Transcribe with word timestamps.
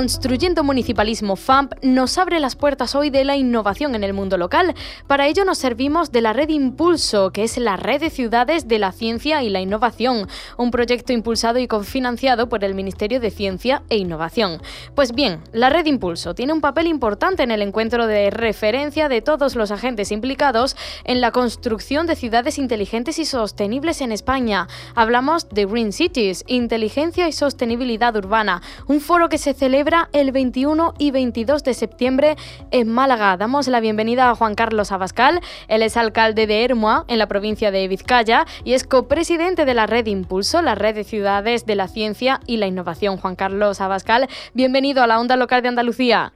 Construyendo 0.00 0.64
Municipalismo 0.64 1.36
FAMP 1.36 1.74
nos 1.82 2.16
abre 2.16 2.40
las 2.40 2.56
puertas 2.56 2.94
hoy 2.94 3.10
de 3.10 3.22
la 3.22 3.36
innovación 3.36 3.94
en 3.94 4.02
el 4.02 4.14
mundo 4.14 4.38
local. 4.38 4.74
Para 5.06 5.26
ello 5.26 5.44
nos 5.44 5.58
servimos 5.58 6.10
de 6.10 6.22
la 6.22 6.32
red 6.32 6.48
Impulso, 6.48 7.32
que 7.32 7.44
es 7.44 7.58
la 7.58 7.76
red 7.76 8.00
de 8.00 8.08
ciudades 8.08 8.66
de 8.66 8.78
la 8.78 8.92
ciencia 8.92 9.42
y 9.42 9.50
la 9.50 9.60
innovación, 9.60 10.26
un 10.56 10.70
proyecto 10.70 11.12
impulsado 11.12 11.58
y 11.58 11.68
cofinanciado 11.68 12.48
por 12.48 12.64
el 12.64 12.74
Ministerio 12.74 13.20
de 13.20 13.30
Ciencia 13.30 13.82
e 13.90 13.98
Innovación. 13.98 14.62
Pues 14.94 15.12
bien, 15.12 15.42
la 15.52 15.68
red 15.68 15.84
Impulso 15.84 16.34
tiene 16.34 16.54
un 16.54 16.62
papel 16.62 16.86
importante 16.86 17.42
en 17.42 17.50
el 17.50 17.60
encuentro 17.60 18.06
de 18.06 18.30
referencia 18.30 19.10
de 19.10 19.20
todos 19.20 19.54
los 19.54 19.70
agentes 19.70 20.12
implicados 20.12 20.78
en 21.04 21.20
la 21.20 21.30
construcción 21.30 22.06
de 22.06 22.16
ciudades 22.16 22.56
inteligentes 22.56 23.18
y 23.18 23.26
sostenibles 23.26 24.00
en 24.00 24.12
España. 24.12 24.66
Hablamos 24.94 25.50
de 25.50 25.66
Green 25.66 25.92
Cities, 25.92 26.42
inteligencia 26.46 27.28
y 27.28 27.32
sostenibilidad 27.32 28.16
urbana, 28.16 28.62
un 28.86 29.02
foro 29.02 29.28
que 29.28 29.36
se 29.36 29.52
celebra 29.52 29.89
el 30.12 30.30
21 30.30 30.94
y 30.98 31.10
22 31.10 31.64
de 31.64 31.74
septiembre 31.74 32.36
en 32.70 32.88
Málaga. 32.88 33.36
Damos 33.36 33.66
la 33.66 33.80
bienvenida 33.80 34.30
a 34.30 34.34
Juan 34.36 34.54
Carlos 34.54 34.92
Abascal. 34.92 35.40
Él 35.66 35.82
es 35.82 35.96
alcalde 35.96 36.46
de 36.46 36.64
Hermoa, 36.64 37.04
en 37.08 37.18
la 37.18 37.26
provincia 37.26 37.72
de 37.72 37.88
Vizcaya, 37.88 38.44
y 38.64 38.74
es 38.74 38.84
copresidente 38.84 39.64
de 39.64 39.74
la 39.74 39.86
Red 39.86 40.06
Impulso, 40.06 40.62
la 40.62 40.76
red 40.76 40.94
de 40.94 41.02
ciudades 41.02 41.66
de 41.66 41.74
la 41.74 41.88
ciencia 41.88 42.38
y 42.46 42.58
la 42.58 42.68
innovación. 42.68 43.16
Juan 43.16 43.34
Carlos 43.34 43.80
Abascal, 43.80 44.28
bienvenido 44.54 45.02
a 45.02 45.08
la 45.08 45.18
Onda 45.18 45.36
Local 45.36 45.62
de 45.62 45.68
Andalucía. 45.68 46.34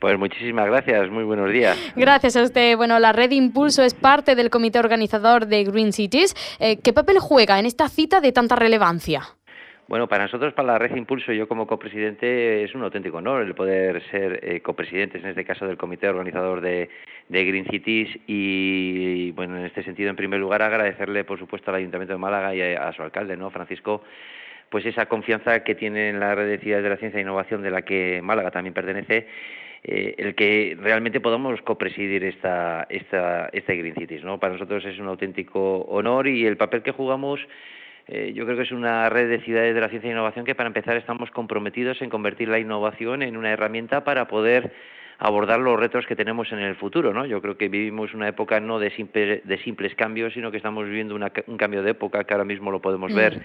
Pues 0.00 0.18
muchísimas 0.18 0.66
gracias, 0.66 1.10
muy 1.10 1.24
buenos 1.24 1.52
días. 1.52 1.78
Gracias 1.96 2.36
a 2.36 2.42
usted. 2.42 2.76
Bueno, 2.76 2.98
la 2.98 3.12
Red 3.12 3.32
Impulso 3.32 3.82
es 3.82 3.92
parte 3.92 4.34
del 4.34 4.48
comité 4.48 4.78
organizador 4.78 5.46
de 5.46 5.64
Green 5.64 5.92
Cities. 5.92 6.34
Eh, 6.58 6.78
¿Qué 6.78 6.94
papel 6.94 7.18
juega 7.18 7.58
en 7.58 7.66
esta 7.66 7.88
cita 7.88 8.22
de 8.22 8.32
tanta 8.32 8.56
relevancia? 8.56 9.36
Bueno, 9.86 10.08
para 10.08 10.24
nosotros, 10.24 10.54
para 10.54 10.72
la 10.72 10.78
Red 10.78 10.96
Impulso, 10.96 11.30
yo 11.32 11.46
como 11.46 11.66
copresidente, 11.66 12.64
es 12.64 12.74
un 12.74 12.82
auténtico 12.82 13.18
honor 13.18 13.42
el 13.42 13.54
poder 13.54 14.02
ser 14.10 14.40
eh, 14.42 14.60
copresidente, 14.60 15.18
en 15.18 15.26
este 15.26 15.44
caso 15.44 15.66
del 15.66 15.76
comité 15.76 16.08
organizador 16.08 16.62
de, 16.62 16.88
Green 17.28 17.66
Cities. 17.66 18.08
Y, 18.26 19.32
bueno, 19.32 19.58
en 19.58 19.66
este 19.66 19.82
sentido, 19.82 20.08
en 20.08 20.16
primer 20.16 20.40
lugar, 20.40 20.62
agradecerle, 20.62 21.24
por 21.24 21.38
supuesto, 21.38 21.70
al 21.70 21.76
Ayuntamiento 21.76 22.14
de 22.14 22.18
Málaga 22.18 22.54
y 22.54 22.62
a, 22.62 22.90
su 22.94 23.02
alcalde, 23.02 23.36
¿no, 23.36 23.50
Francisco? 23.50 24.02
Pues 24.70 24.86
esa 24.86 25.04
confianza 25.04 25.62
que 25.64 25.74
tiene 25.74 26.08
en 26.08 26.18
la 26.18 26.34
red 26.34 26.48
de 26.48 26.58
ciudades 26.58 26.84
de 26.84 26.90
la 26.90 26.96
ciencia 26.96 27.18
e 27.18 27.22
innovación 27.22 27.62
de 27.62 27.70
la 27.70 27.82
que 27.82 28.22
Málaga 28.22 28.50
también 28.50 28.72
pertenece, 28.72 29.28
eh, 29.82 30.14
el 30.16 30.34
que 30.34 30.78
realmente 30.80 31.20
podamos 31.20 31.60
copresidir 31.60 32.24
esta, 32.24 32.86
esta, 32.88 33.50
esta 33.52 33.74
Green 33.74 33.94
Cities, 33.94 34.24
¿no? 34.24 34.40
Para 34.40 34.54
nosotros 34.54 34.82
es 34.86 34.98
un 34.98 35.08
auténtico 35.08 35.82
honor 35.82 36.26
y 36.26 36.46
el 36.46 36.56
papel 36.56 36.82
que 36.82 36.90
jugamos 36.90 37.46
eh, 38.06 38.32
yo 38.34 38.44
creo 38.44 38.56
que 38.56 38.64
es 38.64 38.72
una 38.72 39.08
red 39.08 39.28
de 39.28 39.40
ciudades 39.40 39.74
de 39.74 39.80
la 39.80 39.88
ciencia 39.88 40.08
e 40.08 40.12
innovación 40.12 40.44
que 40.44 40.54
para 40.54 40.66
empezar 40.66 40.96
estamos 40.96 41.30
comprometidos 41.30 42.02
en 42.02 42.10
convertir 42.10 42.48
la 42.48 42.58
innovación 42.58 43.22
en 43.22 43.36
una 43.36 43.50
herramienta 43.50 44.04
para 44.04 44.28
poder 44.28 44.72
abordar 45.18 45.60
los 45.60 45.78
retos 45.78 46.06
que 46.06 46.16
tenemos 46.16 46.52
en 46.52 46.58
el 46.58 46.74
futuro, 46.74 47.14
¿no? 47.14 47.24
Yo 47.24 47.40
creo 47.40 47.56
que 47.56 47.68
vivimos 47.68 48.12
una 48.14 48.28
época 48.28 48.60
no 48.60 48.78
de, 48.78 49.42
de 49.44 49.58
simples 49.58 49.94
cambios, 49.94 50.34
sino 50.34 50.50
que 50.50 50.56
estamos 50.56 50.84
viviendo 50.86 51.14
un 51.14 51.56
cambio 51.56 51.82
de 51.82 51.92
época 51.92 52.24
que 52.24 52.34
ahora 52.34 52.44
mismo 52.44 52.70
lo 52.70 52.82
podemos 52.82 53.12
mm. 53.12 53.16
ver 53.16 53.42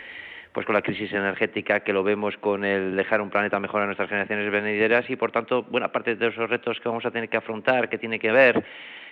pues 0.52 0.66
con 0.66 0.74
la 0.74 0.82
crisis 0.82 1.14
energética 1.14 1.82
que 1.82 1.94
lo 1.94 2.04
vemos 2.04 2.36
con 2.38 2.66
el 2.66 2.96
dejar 2.96 3.22
un 3.22 3.30
planeta 3.30 3.60
mejor 3.60 3.82
a 3.82 3.86
nuestras 3.86 4.10
generaciones 4.10 4.52
venideras 4.52 5.08
y 5.10 5.16
por 5.16 5.32
tanto 5.32 5.64
buena 5.64 5.92
parte 5.92 6.16
de 6.16 6.28
esos 6.28 6.50
retos 6.50 6.80
que 6.80 6.90
vamos 6.90 7.06
a 7.06 7.12
tener 7.12 7.30
que 7.30 7.38
afrontar 7.38 7.88
que 7.88 8.00
tiene 8.00 8.18
que 8.18 8.32
ver 8.32 8.64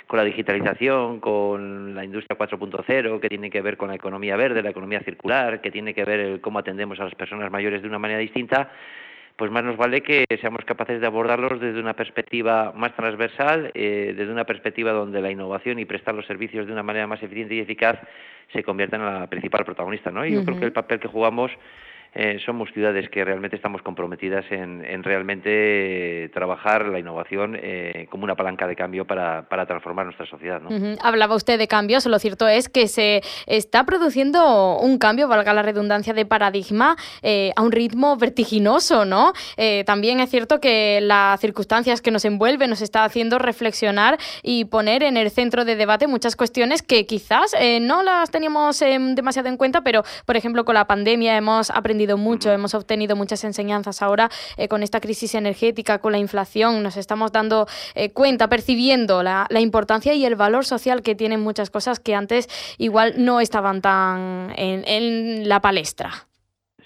con 0.08 0.18
la 0.18 0.24
digitalización, 0.24 1.20
con 1.20 1.94
la 1.94 2.04
industria 2.04 2.38
4.0, 2.38 3.20
que 3.20 3.30
tiene 3.30 3.50
que 3.50 3.62
ver 3.62 3.78
con 3.78 3.90
la 3.90 3.96
economía 3.96 4.38
verde, 4.38 4.64
la 4.64 4.70
economía 4.70 5.02
circular, 5.02 5.62
que 5.62 5.70
tiene 5.70 5.94
que 5.94 6.06
ver 6.06 6.42
cómo 6.42 6.60
atendemos 6.60 7.00
a 7.00 7.04
las 7.04 7.16
personas 7.16 7.52
mayores 7.52 7.82
de 7.82 7.88
una 7.88 8.00
manera 8.00 8.20
distinta, 8.20 8.72
pues 9.36 9.52
más 9.52 9.64
nos 9.64 9.78
vale 9.78 10.02
que 10.02 10.26
seamos 10.42 10.66
capaces 10.66 11.00
de 11.00 11.06
abordarlos 11.06 11.60
desde 11.60 11.80
una 11.80 11.94
perspectiva 11.94 12.74
más 12.76 12.96
transversal, 12.96 13.72
eh, 13.76 14.14
desde 14.18 14.32
una 14.32 14.46
perspectiva 14.46 14.92
donde 14.92 15.22
la 15.22 15.30
innovación 15.30 15.78
y 15.78 15.86
prestar 15.86 16.16
los 16.16 16.26
servicios 16.26 16.66
de 16.66 16.74
una 16.74 16.84
manera 16.84 17.06
más 17.06 17.22
eficiente 17.22 17.54
y 17.54 17.60
eficaz 17.60 18.00
se 18.52 18.64
conviertan 18.64 19.02
en 19.02 19.20
la 19.20 19.28
principal 19.28 19.64
protagonista, 19.64 20.10
¿no? 20.10 20.26
Y 20.26 20.34
yo 20.34 20.44
creo 20.44 20.58
que 20.58 20.66
el 20.66 20.72
papel 20.72 21.00
que 21.00 21.08
jugamos 21.08 21.52
eh, 22.20 22.40
somos 22.44 22.72
ciudades 22.74 23.08
que 23.10 23.24
realmente 23.24 23.56
estamos 23.56 23.84
comprometidas 23.84 24.44
en, 24.50 25.04
realmente 25.04 26.32
trabajar 26.34 26.88
la 26.88 26.98
innovación 26.98 27.56
eh, 27.62 28.08
como 28.10 28.24
una 28.24 28.34
palanca 28.34 28.66
de 28.66 28.76
cambio 28.76 29.06
para, 29.06 29.46
transformar 29.68 30.06
nuestra 30.06 30.26
sociedad. 30.26 30.60
¿no? 30.60 30.98
Hablaba 31.04 31.36
usted 31.36 31.60
de 31.60 31.68
cambios, 31.68 32.08
lo 32.08 32.18
cierto 32.18 32.48
es 32.48 32.70
que 32.70 32.88
se 32.88 33.22
está 33.46 33.86
produciendo 33.86 34.80
un 34.80 34.98
cambio, 34.98 35.28
valga 35.28 35.54
la 35.54 35.62
redundancia, 35.62 36.16
de 36.16 36.26
paradigma 36.26 36.96
eh, 37.22 37.52
a 37.56 37.62
un 37.62 37.72
ritmo 37.72 38.18
vertiginoso, 38.18 39.06
¿no? 39.06 39.34
también 39.86 40.20
es 40.20 40.32
cierto 40.32 40.60
que 40.60 41.00
las 41.02 41.40
circunstancias 41.40 42.02
que 42.02 42.10
nos 42.10 42.26
envuelven 42.26 42.70
nos 42.70 42.82
está 42.82 43.04
haciendo 43.04 43.38
reflexionar 43.38 44.18
y 44.42 44.66
poner 44.66 45.04
en 45.04 45.18
el 45.18 45.30
centro 45.30 45.66
de 45.66 45.76
debate 45.76 46.08
muchas 46.08 46.36
cuestiones 46.36 46.82
que 46.82 47.06
quizás 47.06 47.54
no 47.82 48.02
las 48.02 48.32
teníamos 48.32 48.82
em, 48.82 49.14
demasiado 49.14 49.50
en 49.50 49.58
cuenta, 49.58 49.82
pero 49.82 50.04
por 50.26 50.36
ejemplo 50.36 50.66
con 50.66 50.74
la 50.74 50.88
pandemia 50.88 51.38
hemos 51.38 51.70
aprendido 51.70 52.07
mucho, 52.16 52.52
hemos 52.52 52.74
obtenido 52.74 53.16
muchas 53.18 53.44
enseñanzas 53.44 54.02
ahora 54.02 54.30
eh, 54.56 54.70
con 54.70 54.84
esta 54.84 55.02
crisis 55.02 55.36
energética, 55.36 56.00
con 56.00 56.14
la 56.14 56.20
inflación, 56.20 56.84
nos 56.84 56.96
estamos 56.96 57.32
dando 57.32 57.66
eh, 57.96 58.12
cuenta, 58.12 58.48
percibiendo 58.48 59.24
la, 59.24 59.48
importancia 59.60 60.14
y 60.14 60.24
el 60.26 60.36
valor 60.36 60.64
social 60.64 61.02
que 61.02 61.16
tienen 61.16 61.42
muchas 61.42 61.70
cosas 61.70 62.00
que 62.00 62.14
antes 62.16 62.48
igual 62.78 63.16
no 63.18 63.42
estaban 63.42 63.82
tan 63.82 64.54
en, 64.56 65.50
la 65.50 65.60
palestra. 65.60 66.12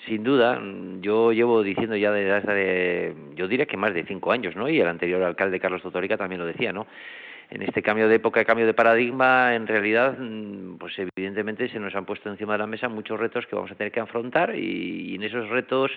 Sin 0.07 0.23
duda, 0.23 0.59
yo 1.01 1.31
llevo 1.31 1.61
diciendo 1.61 1.95
ya 1.95 2.11
desde 2.11 2.31
hace, 2.31 3.15
yo 3.35 3.47
diría 3.47 3.65
que 3.65 3.77
más 3.77 3.93
de 3.93 4.05
cinco 4.05 4.31
años, 4.31 4.55
¿no? 4.55 4.69
Y 4.69 4.79
el 4.79 4.87
anterior 4.87 5.21
alcalde 5.21 5.59
Carlos 5.59 5.81
Totorica 5.81 6.17
también 6.17 6.39
lo 6.39 6.47
decía, 6.47 6.71
¿no? 6.71 6.87
En 7.51 7.61
este 7.63 7.81
cambio 7.81 8.07
de 8.07 8.15
época, 8.15 8.45
cambio 8.45 8.65
de 8.65 8.73
paradigma, 8.73 9.53
en 9.55 9.67
realidad, 9.67 10.17
mm, 10.17 10.77
pues 10.77 10.97
evidentemente 10.97 11.67
se 11.67 11.79
nos 11.79 11.93
han 11.93 12.05
puesto 12.05 12.29
encima 12.29 12.53
de 12.53 12.59
la 12.59 12.67
mesa 12.67 12.87
muchos 12.87 13.19
retos 13.19 13.45
que 13.45 13.55
vamos 13.55 13.69
a 13.71 13.75
tener 13.75 13.91
que 13.91 13.99
afrontar 13.99 14.55
y, 14.55 15.15
en 15.15 15.23
esos 15.23 15.49
retos, 15.49 15.91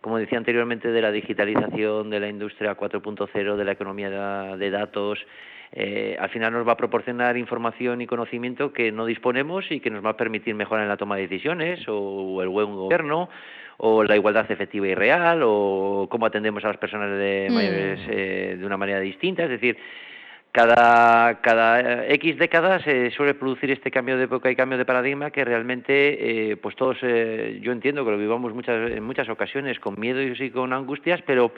como 0.00 0.18
decía 0.18 0.38
anteriormente, 0.38 0.92
de 0.92 1.02
la 1.02 1.10
digitalización, 1.10 2.10
de 2.10 2.20
la 2.20 2.28
industria 2.28 2.76
4.0, 2.76 3.56
de 3.56 3.64
la 3.64 3.72
economía 3.72 4.56
de 4.56 4.70
datos, 4.70 5.18
eh, 5.72 6.16
al 6.20 6.30
final 6.30 6.52
nos 6.52 6.68
va 6.68 6.72
a 6.72 6.76
proporcionar 6.76 7.36
información 7.36 8.00
y 8.00 8.06
conocimiento 8.06 8.72
que 8.72 8.92
no 8.92 9.04
disponemos 9.04 9.68
y 9.72 9.80
que 9.80 9.90
nos 9.90 10.04
va 10.04 10.10
a 10.10 10.16
permitir 10.16 10.54
mejorar 10.54 10.84
en 10.84 10.88
la 10.88 10.96
toma 10.96 11.16
de 11.16 11.22
decisiones 11.22 11.80
o 11.88 12.40
el 12.40 12.48
buen 12.48 12.72
gobierno 12.72 13.28
o 13.78 14.04
la 14.04 14.14
igualdad 14.14 14.48
efectiva 14.48 14.86
y 14.86 14.94
real 14.94 15.40
o 15.42 16.06
cómo 16.08 16.26
atendemos 16.26 16.64
a 16.64 16.68
las 16.68 16.76
personas 16.76 17.10
de 17.18 17.48
mm. 17.50 17.52
mayores 17.52 18.00
eh, 18.08 18.56
de 18.56 18.64
una 18.64 18.76
manera 18.76 19.00
distinta. 19.00 19.42
Es 19.42 19.50
decir, 19.50 19.76
cada, 20.54 21.40
cada 21.40 22.06
X 22.06 22.38
décadas 22.38 22.82
se 22.82 23.10
suele 23.10 23.34
producir 23.34 23.72
este 23.72 23.90
cambio 23.90 24.16
de 24.16 24.24
época 24.24 24.48
y 24.52 24.54
cambio 24.54 24.78
de 24.78 24.84
paradigma 24.84 25.32
que 25.32 25.44
realmente, 25.44 26.52
eh, 26.52 26.56
pues 26.56 26.76
todos, 26.76 26.96
eh, 27.02 27.58
yo 27.60 27.72
entiendo 27.72 28.04
que 28.04 28.12
lo 28.12 28.18
vivamos 28.18 28.54
muchas, 28.54 28.92
en 28.92 29.02
muchas 29.02 29.28
ocasiones 29.28 29.80
con 29.80 29.98
miedo 29.98 30.22
y 30.22 30.50
con 30.50 30.72
angustias, 30.72 31.20
pero 31.26 31.52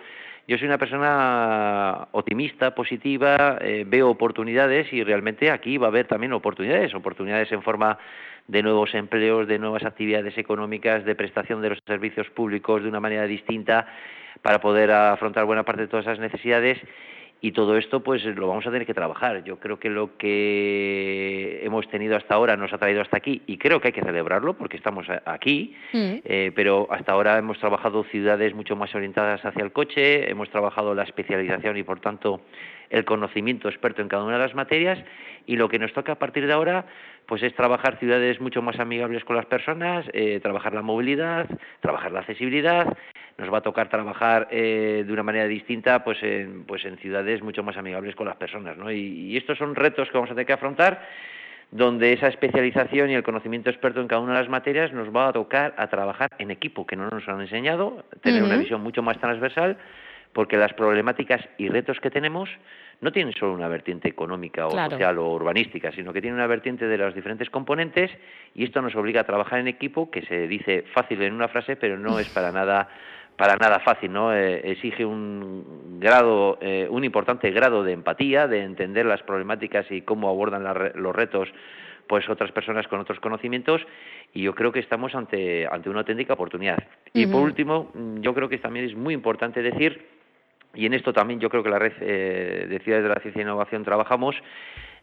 yo 0.49 0.57
soy 0.57 0.67
una 0.67 0.79
persona 0.79 2.09
optimista, 2.13 2.75
positiva, 2.75 3.59
eh, 3.61 3.85
veo 3.87 4.09
oportunidades 4.09 4.91
y 4.95 5.05
realmente 5.05 5.51
aquí 5.51 5.77
va 5.77 5.89
a 5.89 5.91
haber 5.91 6.07
también 6.07 6.33
oportunidades, 6.33 6.95
oportunidades 6.95 7.53
en 7.53 7.61
forma 7.61 7.99
de 8.49 8.63
nuevos 8.63 8.95
empleos, 8.95 9.47
de 9.47 9.59
nuevas 9.59 9.85
actividades 9.85 10.39
económicas, 10.39 11.05
de 11.05 11.15
prestación 11.15 11.61
de 11.61 11.69
los 11.69 11.81
servicios 11.87 12.31
públicos 12.31 12.83
de 12.83 12.89
una 12.89 13.01
manera 13.01 13.27
distinta 13.27 13.89
para 14.41 14.59
poder 14.59 14.91
afrontar 14.91 15.45
buena 15.45 15.65
parte 15.65 15.83
de 15.83 15.89
todas 15.89 16.07
esas 16.07 16.19
necesidades 16.19 16.79
y 17.41 17.53
todo 17.53 17.77
esto 17.77 18.01
pues 18.01 18.25
lo 18.25 18.49
vamos 18.49 18.67
a 18.67 18.71
tener 18.71 18.87
que 18.87 18.95
trabajar. 18.95 19.45
Yo 19.45 19.59
creo 19.59 19.79
que 19.79 19.91
lo 19.91 20.17
que 20.17 21.61
hemos 21.63 21.89
tenido 21.89 22.17
hasta 22.17 22.35
ahora 22.35 22.57
nos 22.57 22.73
ha 22.73 22.79
traído 22.79 23.03
hasta 23.03 23.19
aquí 23.19 23.43
y 23.47 23.59
creo 23.59 23.81
que 23.81 23.89
hay 23.89 23.93
que 23.93 24.03
celebrarlo 24.03 24.55
porque 24.55 24.77
estamos 24.77 25.07
aquí, 25.25 25.75
mm. 25.93 26.15
eh, 26.25 26.53
pero 26.55 26.89
hasta 26.91 27.13
ahora 27.13 27.37
hemos 27.39 27.59
trabajado 27.59 28.05
ciudades 28.05 28.55
mucho 28.55 28.75
más 28.75 28.95
orientadas 28.95 29.45
hacia 29.45 29.63
el 29.63 29.73
coche, 29.73 30.31
hemos 30.31 30.49
trabajado 30.51 30.95
la 30.95 31.03
especialización 31.03 31.77
y 31.77 31.83
por 31.83 32.01
tanto 32.01 32.41
el 32.89 33.05
conocimiento 33.05 33.69
experto 33.69 34.01
en 34.01 34.09
cada 34.09 34.25
una 34.25 34.35
de 34.35 34.43
las 34.43 34.55
materias 34.55 34.99
y 35.47 35.57
lo 35.57 35.69
que 35.69 35.79
nos 35.79 35.93
toca 35.93 36.13
a 36.13 36.19
partir 36.19 36.47
de 36.47 36.53
ahora 36.53 36.87
pues 37.27 37.43
es 37.43 37.55
trabajar 37.55 37.99
ciudades 37.99 38.41
mucho 38.41 38.63
más 38.63 38.79
amigables 38.79 39.25
con 39.25 39.37
las 39.37 39.47
personas, 39.47 40.07
eh, 40.13 40.41
trabajar 40.41 40.73
la 40.75 40.83
movilidad, 40.83 41.47
trabajar 41.81 42.13
la 42.13 42.21
accesibilidad, 42.21 42.97
nos 43.39 43.53
va 43.53 43.59
a 43.59 43.63
tocar 43.63 43.89
trabajar 43.89 44.49
eh, 44.51 45.05
de 45.07 45.13
una 45.13 45.23
manera 45.23 45.47
distinta 45.47 46.05
pues 46.05 46.23
en, 46.23 46.65
pues 46.65 46.85
en 46.85 46.97
ciudades 46.99 47.43
mucho 47.43 47.63
más 47.63 47.77
amigables 47.77 48.15
con 48.15 48.27
las 48.27 48.37
personas. 48.37 48.77
¿no? 48.77 48.91
Y, 48.91 49.37
estos 49.37 49.59
son 49.59 49.75
retos 49.75 50.09
que 50.09 50.15
vamos 50.15 50.31
a 50.31 50.35
tener 50.35 50.47
que 50.47 50.53
afrontar 50.53 51.03
donde 51.71 52.13
esa 52.13 52.29
especialización 52.29 53.11
y 53.11 53.15
el 53.15 53.25
conocimiento 53.25 53.71
experto 53.71 54.01
en 54.01 54.07
cada 54.07 54.23
una 54.23 54.35
de 54.35 54.41
las 54.41 54.49
materias 54.49 54.93
nos 54.93 55.15
va 55.15 55.29
a 55.29 55.33
tocar 55.33 55.75
a 55.77 55.89
trabajar 55.89 56.31
en 56.39 56.53
equipo, 56.53 56.87
que 56.87 56.95
no 56.95 57.11
nos 57.11 57.29
han 57.29 57.41
enseñado, 57.41 58.05
tener 58.23 58.45
una 58.45 58.57
visión 58.57 58.81
mucho 58.83 59.03
más 59.03 59.19
transversal, 59.19 59.77
porque 60.37 60.59
las 60.59 60.75
problemáticas 60.75 61.41
y 61.57 61.71
retos 61.71 61.99
que 61.99 62.11
tenemos 62.11 62.51
no 63.01 63.11
tienen 63.11 63.33
solo 63.33 63.55
una 63.55 63.69
vertiente 63.69 64.07
económica 64.07 64.67
o 64.67 64.71
social 64.71 65.19
o 65.19 65.33
urbanística, 65.33 65.91
sino 65.93 66.13
que 66.13 66.21
tienen 66.21 66.37
una 66.37 66.47
vertiente 66.47 66.87
de 66.87 66.99
los 66.99 67.15
diferentes 67.15 67.49
componentes 67.49 68.11
y 68.55 68.65
esto 68.65 68.83
nos 68.83 68.95
obliga 68.97 69.23
a 69.23 69.25
trabajar 69.25 69.61
en 69.61 69.67
equipo, 69.67 70.11
que 70.11 70.21
se 70.27 70.47
dice 70.47 70.85
fácil 70.93 71.23
en 71.23 71.33
una 71.33 71.49
frase, 71.49 71.77
pero 71.77 71.99
no 71.99 72.19
es 72.19 72.29
para 72.29 72.53
nada 72.53 72.87
para 73.39 73.57
nada 73.57 73.81
fácil, 73.81 74.13
¿no? 74.13 74.35
Eh, 74.35 74.73
exige 74.73 75.07
un 75.07 75.99
grado, 76.01 76.59
eh, 76.61 76.87
un 76.91 77.05
importante 77.05 77.51
grado 77.51 77.83
de 77.83 77.93
empatía, 77.93 78.47
de 78.47 78.63
entender 78.63 79.07
las 79.07 79.23
problemáticas 79.23 79.91
y 79.91 80.03
cómo 80.03 80.29
abordan 80.29 80.65
los 80.97 81.17
retos 81.17 81.49
pues 82.07 82.29
otras 82.29 82.53
personas 82.53 82.87
con 82.89 83.01
otros 83.01 83.21
conocimientos 83.21 83.81
y 84.35 84.43
yo 84.43 84.55
creo 84.55 84.71
que 84.71 84.81
estamos 84.81 85.15
ante, 85.15 85.67
ante 85.67 85.89
una 85.89 86.01
auténtica 86.01 86.35
oportunidad. 86.35 86.79
Y 87.15 87.27
por 87.27 87.41
último, 87.41 87.91
yo 88.21 88.35
creo 88.35 88.49
que 88.49 88.59
también 88.59 88.85
es 88.85 88.95
muy 88.95 89.15
importante 89.15 89.63
decir 89.63 90.16
y 90.77 90.87
en 90.87 90.95
esto 90.95 91.13
también 91.13 91.41
yo 91.41 91.49
creo 91.49 91.63
que 91.63 91.71
la 91.71 91.79
red 91.79 91.93
eh, 92.01 92.67
de 92.69 92.79
ciudades 92.81 93.05
de 93.05 93.09
la 93.09 93.21
ciencia 93.21 93.41
e 93.41 93.43
innovación 93.43 93.83
trabajamos 93.83 94.37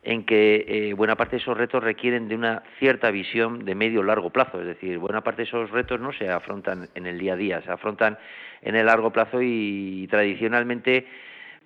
en 0.03 0.25
que 0.25 0.65
eh, 0.67 0.93
buena 0.93 1.15
parte 1.15 1.37
de 1.37 1.41
esos 1.41 1.57
retos 1.57 1.83
requieren 1.83 2.27
de 2.27 2.35
una 2.35 2.61
cierta 2.77 3.09
visión 3.09 3.65
de 3.65 3.73
medio 3.73 4.03
largo 4.03 4.29
plazo, 4.29 4.59
es 4.59 4.67
decir, 4.67 4.99
buena 4.99 5.21
parte 5.21 5.43
de 5.43 5.47
esos 5.47 5.71
retos 5.71 5.99
no 5.99 6.11
se 6.13 6.29
afrontan 6.29 6.89
en 6.93 7.07
el 7.07 7.17
día 7.17 7.33
a 7.33 7.37
día, 7.37 7.61
se 7.61 7.71
afrontan 7.71 8.17
en 8.61 8.75
el 8.75 8.85
largo 8.85 9.11
plazo 9.11 9.41
y, 9.41 10.07
tradicionalmente 10.09 11.07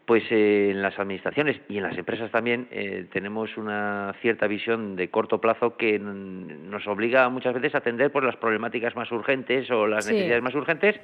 pues 0.05 0.23
eh, 0.31 0.69
en 0.71 0.81
las 0.81 0.97
administraciones 0.99 1.59
y 1.67 1.77
en 1.77 1.83
las 1.83 1.97
empresas 1.97 2.31
también 2.31 2.69
tenemos 3.11 3.57
una 3.57 4.15
cierta 4.21 4.47
visión 4.47 4.95
de 4.95 5.09
corto 5.09 5.41
plazo 5.41 5.75
que 5.75 5.99
nos 5.99 6.87
obliga 6.87 7.27
muchas 7.27 7.53
veces 7.55 7.75
a 7.75 7.79
atender 7.79 8.09
por 8.09 8.23
las 8.23 8.37
problemáticas 8.37 8.95
más 8.95 9.11
urgentes 9.11 9.69
o 9.69 9.85
las 9.85 10.07
necesidades 10.07 10.41
más 10.41 10.55
urgentes 10.55 10.97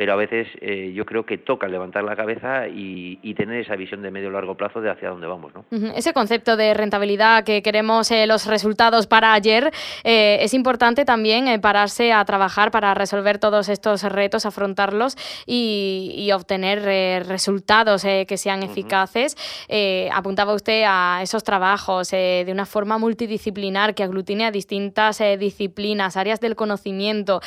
pero 0.00 0.14
a 0.14 0.16
veces 0.16 0.48
eh, 0.62 0.94
yo 0.94 1.04
creo 1.04 1.26
que 1.26 1.36
toca 1.36 1.68
levantar 1.68 2.02
la 2.04 2.16
cabeza 2.16 2.66
y, 2.68 3.18
tener 3.34 3.60
esa 3.60 3.76
visión 3.76 4.00
de 4.00 4.10
medio 4.10 4.30
largo 4.30 4.54
plazo 4.56 4.80
de 4.80 4.90
hacia 4.90 5.10
dónde 5.10 5.26
vamos. 5.26 5.52
¿no? 5.54 5.64
Ese 5.94 6.14
concepto 6.14 6.56
de 6.56 6.72
rentabilidad 6.72 7.44
que 7.44 7.62
queremos 7.62 8.10
eh, 8.10 8.26
los 8.26 8.46
resultados 8.46 9.06
para 9.06 9.34
ayer, 9.34 9.70
eh, 10.04 10.38
es 10.40 10.54
importante 10.54 11.04
también 11.04 11.60
pararse 11.60 12.12
a 12.14 12.24
trabajar 12.24 12.70
para 12.70 12.94
resolver 12.94 13.38
todos 13.38 13.68
estos 13.68 14.02
retos, 14.04 14.46
afrontarlos 14.46 15.16
y, 15.46 16.30
obtener 16.32 17.26
resultados 17.26 18.02
que 18.02 18.36
sean 18.36 18.62
eficaces. 18.62 19.36
apuntaba 20.12 20.54
usted 20.54 20.84
a 20.86 21.20
esos 21.22 21.42
trabajos 21.44 22.10
de 22.10 22.48
una 22.50 22.66
forma 22.66 22.98
multidisciplinar 22.98 23.94
que 23.94 24.04
aglutine 24.04 24.46
a 24.46 24.50
distintas 24.50 25.20
disciplinas, 25.38 26.16
áreas 26.16 26.40
del 26.40 26.54
conocimiento, 26.56 27.40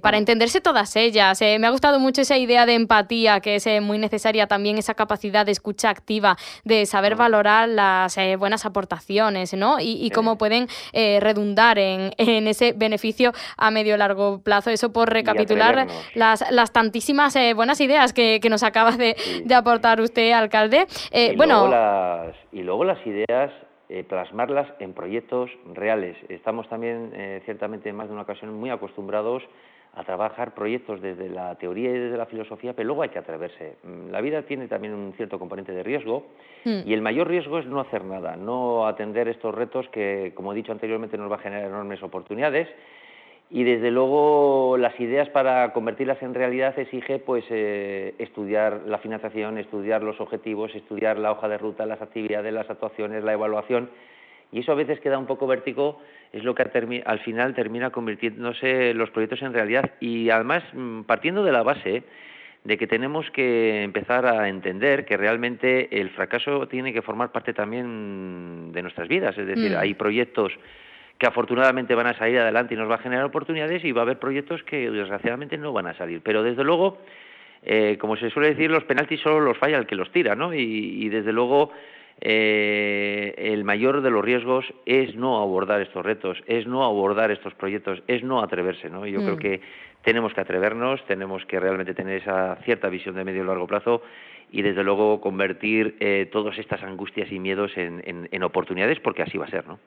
para 0.00 0.18
entenderse 0.18 0.60
todas 0.60 0.96
ellas. 0.96 1.40
me 1.40 1.66
ha 1.66 1.70
gustado 1.70 1.93
mucho 1.98 2.22
esa 2.22 2.36
idea 2.38 2.66
de 2.66 2.74
empatía, 2.74 3.40
que 3.40 3.56
es 3.56 3.66
eh, 3.66 3.80
muy 3.80 3.98
necesaria 3.98 4.46
también 4.46 4.78
esa 4.78 4.94
capacidad 4.94 5.46
de 5.46 5.52
escucha 5.52 5.90
activa, 5.90 6.36
de 6.64 6.86
saber 6.86 7.16
valorar 7.16 7.68
las 7.68 8.16
eh, 8.18 8.36
buenas 8.36 8.66
aportaciones, 8.66 9.54
¿no? 9.54 9.76
Y, 9.80 10.10
cómo 10.14 10.38
pueden 10.38 10.68
eh, 10.92 11.18
redundar 11.20 11.78
en, 11.78 12.12
ese 12.18 12.72
beneficio 12.72 13.32
a 13.56 13.70
medio 13.70 13.96
largo 13.96 14.40
plazo. 14.40 14.70
Eso 14.70 14.92
por 14.92 15.10
recapitular 15.10 15.86
las, 16.14 16.50
las 16.52 16.72
tantísimas 16.72 17.36
buenas 17.56 17.80
ideas 17.80 18.12
que, 18.12 18.40
nos 18.48 18.62
acaba 18.62 18.92
de, 18.92 19.16
aportar 19.54 20.00
usted, 20.00 20.32
alcalde. 20.32 20.86
y 21.12 21.34
bueno, 21.36 21.66
luego 21.66 21.68
las, 21.68 22.36
y 22.52 22.62
luego 22.62 22.84
las 22.84 23.04
ideas 23.06 23.50
plasmarlas 24.08 24.68
en 24.78 24.92
proyectos 24.92 25.50
reales. 25.72 26.16
Estamos 26.28 26.68
también, 26.68 27.40
ciertamente, 27.44 27.88
en 27.88 27.96
más 27.96 28.08
de 28.08 28.12
una 28.12 28.22
ocasión 28.22 28.52
muy 28.54 28.70
acostumbrados 28.70 29.42
a 29.96 30.04
trabajar 30.04 30.54
proyectos 30.54 31.00
desde 31.00 31.28
la 31.28 31.54
teoría 31.56 31.90
y 31.90 31.98
desde 31.98 32.16
la 32.16 32.26
filosofía, 32.26 32.72
pero 32.72 32.88
luego 32.88 33.02
hay 33.02 33.10
que 33.10 33.18
atreverse. 33.18 33.76
Mm, 33.84 34.10
la 34.10 34.20
vida 34.20 34.42
tiene 34.42 34.66
también 34.66 34.92
un 34.92 35.12
cierto 35.12 35.38
componente 35.38 35.72
de 35.72 35.82
riesgo 35.82 36.26
hmm. 36.64 36.80
y 36.84 36.92
el 36.92 37.00
mayor 37.00 37.28
riesgo 37.28 37.58
es 37.58 37.66
no 37.66 37.80
hacer 37.80 38.04
nada, 38.04 38.36
no 38.36 38.86
atender 38.86 39.28
estos 39.28 39.54
retos 39.54 39.88
que, 39.90 40.32
como 40.34 40.52
he 40.52 40.56
dicho 40.56 40.72
anteriormente, 40.72 41.16
nos 41.16 41.30
va 41.30 41.36
a 41.36 41.40
generar 41.40 41.68
enormes 41.68 42.02
oportunidades 42.02 42.68
y 43.50 43.62
desde 43.62 43.90
luego 43.90 44.76
las 44.78 44.98
ideas 44.98 45.28
para 45.28 45.72
convertirlas 45.72 46.20
en 46.22 46.34
realidad 46.34 46.76
exige 46.78 47.20
pues 47.20 47.44
eh, 47.50 48.14
estudiar 48.18 48.82
la 48.86 48.98
financiación, 48.98 49.58
estudiar 49.58 50.02
los 50.02 50.20
objetivos, 50.20 50.74
estudiar 50.74 51.18
la 51.18 51.30
hoja 51.30 51.48
de 51.48 51.58
ruta, 51.58 51.86
las 51.86 52.02
actividades, 52.02 52.52
las 52.52 52.68
actuaciones, 52.68 53.22
la 53.22 53.34
evaluación 53.34 53.90
y 54.50 54.60
eso 54.60 54.72
a 54.72 54.76
veces 54.76 55.00
queda 55.00 55.18
un 55.18 55.26
poco 55.26 55.46
vértigo 55.46 55.98
es 56.34 56.44
lo 56.44 56.54
que 56.54 56.64
al 57.04 57.18
final 57.20 57.54
termina 57.54 57.90
convirtiéndose 57.90 58.92
los 58.94 59.10
proyectos 59.10 59.42
en 59.42 59.52
realidad 59.52 59.92
y 60.00 60.30
además 60.30 60.62
mm, 60.72 61.02
partiendo 61.02 61.44
de 61.44 61.52
la 61.52 61.62
base 61.62 62.02
de 62.64 62.78
que 62.78 62.86
tenemos 62.86 63.30
que 63.30 63.82
empezar 63.82 64.26
a 64.26 64.48
entender 64.48 65.04
que 65.04 65.16
realmente 65.16 66.00
el 66.00 66.10
fracaso 66.10 66.66
tiene 66.66 66.92
que 66.92 67.02
formar 67.02 67.30
parte 67.30 67.52
también 67.52 68.72
de 68.72 68.82
nuestras 68.82 69.06
vidas, 69.06 69.36
es 69.38 69.46
decir, 69.46 69.72
mm. 69.72 69.78
hay 69.78 69.94
proyectos 69.94 70.52
que 71.18 71.26
afortunadamente 71.26 71.94
van 71.94 72.08
a 72.08 72.18
salir 72.18 72.38
adelante 72.40 72.74
y 72.74 72.76
nos 72.76 72.90
va 72.90 72.96
a 72.96 72.98
generar 72.98 73.24
oportunidades 73.24 73.84
y 73.84 73.92
va 73.92 74.00
a 74.00 74.04
haber 74.04 74.18
proyectos 74.18 74.62
que 74.64 74.90
desgraciadamente 74.90 75.56
no 75.56 75.72
van 75.72 75.86
a 75.86 75.94
salir, 75.94 76.20
pero 76.22 76.42
desde 76.42 76.64
luego 76.64 76.98
eh, 77.66 77.96
como 77.98 78.16
se 78.16 78.28
suele 78.28 78.50
decir, 78.50 78.70
los 78.70 78.84
penaltis 78.84 79.20
solo 79.20 79.40
los 79.40 79.56
falla 79.56 79.78
el 79.78 79.86
que 79.86 79.94
los 79.94 80.10
tira, 80.10 80.34
¿no? 80.34 80.52
Y, 80.52 81.08
desde 81.08 81.32
luego 81.32 81.72
eh, 82.20 83.34
el 83.36 83.64
mayor 83.64 84.00
de 84.00 84.10
los 84.10 84.24
riesgos 84.24 84.64
es 84.86 85.14
no 85.14 85.40
abordar 85.40 85.80
estos 85.80 86.04
retos, 86.04 86.42
es 86.46 86.66
no 86.66 86.84
abordar 86.84 87.30
estos 87.30 87.54
proyectos, 87.54 88.02
es 88.06 88.22
no 88.22 88.40
atreverse, 88.40 88.88
¿no? 88.88 89.06
Yo 89.06 89.20
creo 89.20 89.36
mm. 89.36 89.38
que 89.38 89.60
tenemos 90.02 90.32
que 90.34 90.40
atrevernos, 90.40 91.04
tenemos 91.06 91.44
que 91.46 91.58
realmente 91.58 91.94
tener 91.94 92.22
esa 92.22 92.56
cierta 92.64 92.88
visión 92.88 93.14
de 93.14 93.24
medio 93.24 93.42
y 93.42 93.46
largo 93.46 93.66
plazo 93.66 94.02
y 94.54 94.62
desde 94.62 94.84
luego 94.84 95.20
convertir 95.20 95.96
eh, 95.98 96.28
todas 96.30 96.56
estas 96.58 96.80
angustias 96.84 97.30
y 97.32 97.40
miedos 97.40 97.72
en, 97.76 98.42
oportunidades 98.44 99.00
porque 99.00 99.22
así 99.22 99.36
va 99.36 99.46
a 99.46 99.50
ser. 99.50 99.66
¿no? 99.66 99.80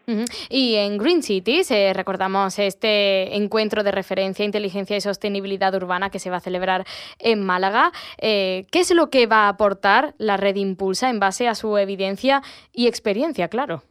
Y 0.50 0.76
en 0.76 0.98
Green 0.98 1.24
Cities 1.24 1.72
eh, 1.72 1.94
recordamos 1.94 2.60
este 2.60 3.38
encuentro 3.38 3.82
de 3.84 3.92
referencia, 3.92 4.44
inteligencia 4.44 4.98
y 4.98 5.02
sostenibilidad 5.02 5.74
urbana 5.74 6.10
que 6.10 6.20
se 6.20 6.30
va 6.30 6.38
a 6.38 6.42
celebrar 6.42 6.84
en 7.20 7.46
Málaga. 7.46 7.92
Eh, 8.22 8.66
¿Qué 8.70 8.80
es 8.80 8.94
lo 8.94 9.10
que 9.10 9.26
va 9.26 9.46
a 9.46 9.50
aportar 9.50 10.16
la 10.18 10.36
red 10.36 10.58
Impulsa 10.58 11.10
en 11.10 11.22
base 11.22 11.48
a 11.48 11.56
su 11.56 11.78
evidencia 11.78 12.42
y 12.74 12.88
experiencia, 12.88 13.48
claro? 13.48 13.84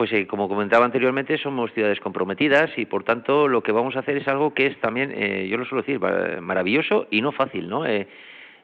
pues 0.00 0.14
eh, 0.14 0.26
como 0.26 0.48
comentaba 0.48 0.86
anteriormente, 0.86 1.36
somos 1.36 1.70
ciudades 1.74 2.00
comprometidas 2.00 2.70
y 2.78 2.86
por 2.86 3.04
tanto 3.04 3.48
lo 3.48 3.62
que 3.62 3.70
vamos 3.70 3.96
a 3.96 3.98
hacer 3.98 4.16
es 4.16 4.26
algo 4.28 4.54
que 4.54 4.64
es 4.64 4.80
también, 4.80 5.12
eh, 5.14 5.46
yo 5.46 5.58
lo 5.58 5.66
suelo 5.66 5.82
decir, 5.82 6.00
maravilloso 6.40 7.06
y 7.10 7.20
no 7.20 7.32
fácil, 7.32 7.68
¿no? 7.68 7.84
Eh, 7.84 8.08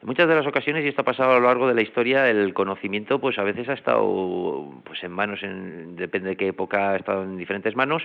en 0.00 0.06
muchas 0.06 0.28
de 0.28 0.34
las 0.34 0.46
ocasiones, 0.46 0.84
y 0.84 0.88
esto 0.88 1.02
ha 1.02 1.04
pasado 1.04 1.32
a 1.32 1.40
lo 1.40 1.46
largo 1.46 1.68
de 1.68 1.74
la 1.74 1.82
historia, 1.82 2.28
el 2.28 2.52
conocimiento 2.54 3.18
pues 3.20 3.38
a 3.38 3.42
veces 3.42 3.68
ha 3.68 3.74
estado 3.74 4.72
pues 4.84 5.02
en 5.02 5.12
manos, 5.12 5.42
en, 5.42 5.96
depende 5.96 6.30
de 6.30 6.36
qué 6.36 6.48
época 6.48 6.90
ha 6.90 6.96
estado 6.96 7.24
en 7.24 7.36
diferentes 7.36 7.74
manos, 7.76 8.02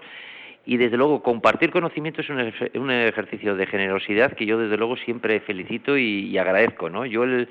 y 0.66 0.78
desde 0.78 0.98
luego 0.98 1.24
compartir 1.24 1.72
conocimiento 1.72 2.22
es 2.22 2.30
un, 2.30 2.92
ejercicio 2.92 3.56
de 3.56 3.66
generosidad 3.66 4.34
que 4.34 4.46
yo 4.46 4.58
desde 4.58 4.78
luego 4.78 4.96
siempre 4.96 5.40
felicito 5.40 5.98
y, 5.98 6.38
agradezco, 6.38 6.90
¿no? 6.90 7.06
Yo 7.06 7.24
el 7.24 7.50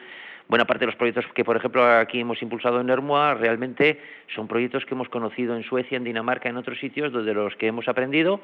buena 0.49 0.65
parte 0.65 0.81
de 0.81 0.87
los 0.87 0.97
proyectos 0.97 1.27
que, 1.33 1.45
por 1.45 1.57
ejemplo, 1.57 1.85
aquí 1.85 2.21
hemos 2.21 2.43
impulsado 2.43 2.81
en 2.81 2.89
Hermoa 2.89 3.35
realmente 3.35 4.01
son 4.35 4.49
proyectos 4.49 4.85
que 4.85 4.95
hemos 4.95 5.09
conocido 5.09 5.57
en 5.57 5.63
Suecia, 5.63 5.97
en 5.97 6.05
Dinamarca, 6.05 6.49
en 6.49 6.57
otros 6.57 6.79
sitios, 6.79 7.13
donde 7.13 7.35
los 7.35 7.55
que 7.57 7.69
hemos 7.69 7.89
aprendido 7.89 8.41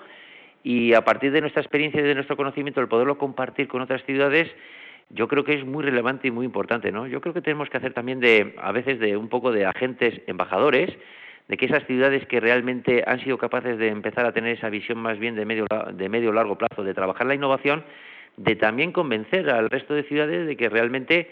y 0.62 0.94
a 0.94 1.04
partir 1.04 1.30
de 1.30 1.40
nuestra 1.40 1.62
experiencia 1.62 2.00
y 2.00 2.04
de 2.04 2.14
nuestro 2.14 2.36
conocimiento, 2.36 2.80
el 2.80 2.88
poderlo 2.88 3.18
compartir 3.18 3.68
con 3.68 3.82
otras 3.82 4.04
ciudades, 4.04 4.48
yo 5.10 5.28
creo 5.28 5.44
que 5.44 5.54
es 5.54 5.64
muy 5.64 5.84
relevante 5.84 6.28
y 6.28 6.30
muy 6.30 6.44
importante, 6.44 6.90
¿no? 6.90 7.06
Yo 7.06 7.20
creo 7.20 7.32
que 7.32 7.42
tenemos 7.42 7.70
que 7.70 7.76
hacer 7.76 7.92
también 7.92 8.20
de, 8.20 8.54
a 8.58 8.72
veces, 8.72 8.98
de 8.98 9.16
un 9.16 9.28
poco 9.28 9.52
de 9.52 9.64
agentes 9.66 10.20
embajadores, 10.26 10.90
de 11.48 11.56
que 11.56 11.66
esas 11.66 11.86
ciudades 11.86 12.26
que 12.26 12.40
realmente 12.40 13.04
han 13.06 13.20
sido 13.20 13.38
capaces 13.38 13.78
de 13.78 13.88
empezar 13.88 14.26
a 14.26 14.32
tener 14.32 14.56
esa 14.56 14.68
visión 14.68 14.98
más 14.98 15.18
bien 15.18 15.36
de 15.36 15.44
medio, 15.44 15.66
de 15.92 16.08
medio 16.08 16.32
largo 16.32 16.58
plazo, 16.58 16.82
de 16.82 16.92
trabajar 16.92 17.26
la 17.26 17.36
innovación, 17.36 17.84
de 18.36 18.56
también 18.56 18.92
convencer 18.92 19.48
al 19.48 19.70
resto 19.70 19.94
de 19.94 20.02
ciudades 20.02 20.46
de 20.46 20.56
que 20.56 20.68
realmente 20.68 21.30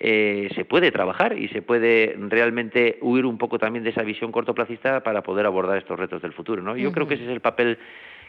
eh, 0.00 0.48
se 0.56 0.64
puede 0.64 0.90
trabajar 0.90 1.38
y 1.38 1.48
se 1.48 1.62
puede 1.62 2.16
realmente 2.18 2.98
huir 3.02 3.24
un 3.24 3.38
poco 3.38 3.58
también 3.58 3.84
de 3.84 3.90
esa 3.90 4.02
visión 4.02 4.32
cortoplacista 4.32 5.00
para 5.02 5.22
poder 5.22 5.46
abordar 5.46 5.78
estos 5.78 5.98
retos 5.98 6.20
del 6.22 6.32
futuro. 6.32 6.60
¿no? 6.60 6.76
Yo 6.76 6.90
creo 6.90 7.06
que 7.06 7.14
ese 7.14 7.24
es 7.24 7.30
el 7.30 7.40
papel 7.40 7.78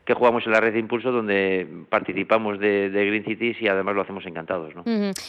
que 0.06 0.14
jugamos 0.14 0.46
en 0.46 0.52
la 0.52 0.60
red 0.60 0.74
de 0.74 0.80
impulso 0.80 1.12
donde 1.12 1.68
participamos 1.90 2.60
de, 2.60 2.90
Green 2.90 3.24
Cities 3.24 3.62
y 3.62 3.68
además 3.68 3.96
lo 3.96 4.02
hacemos 4.02 4.26
encantados. 4.26 4.76
¿no? 4.76 4.84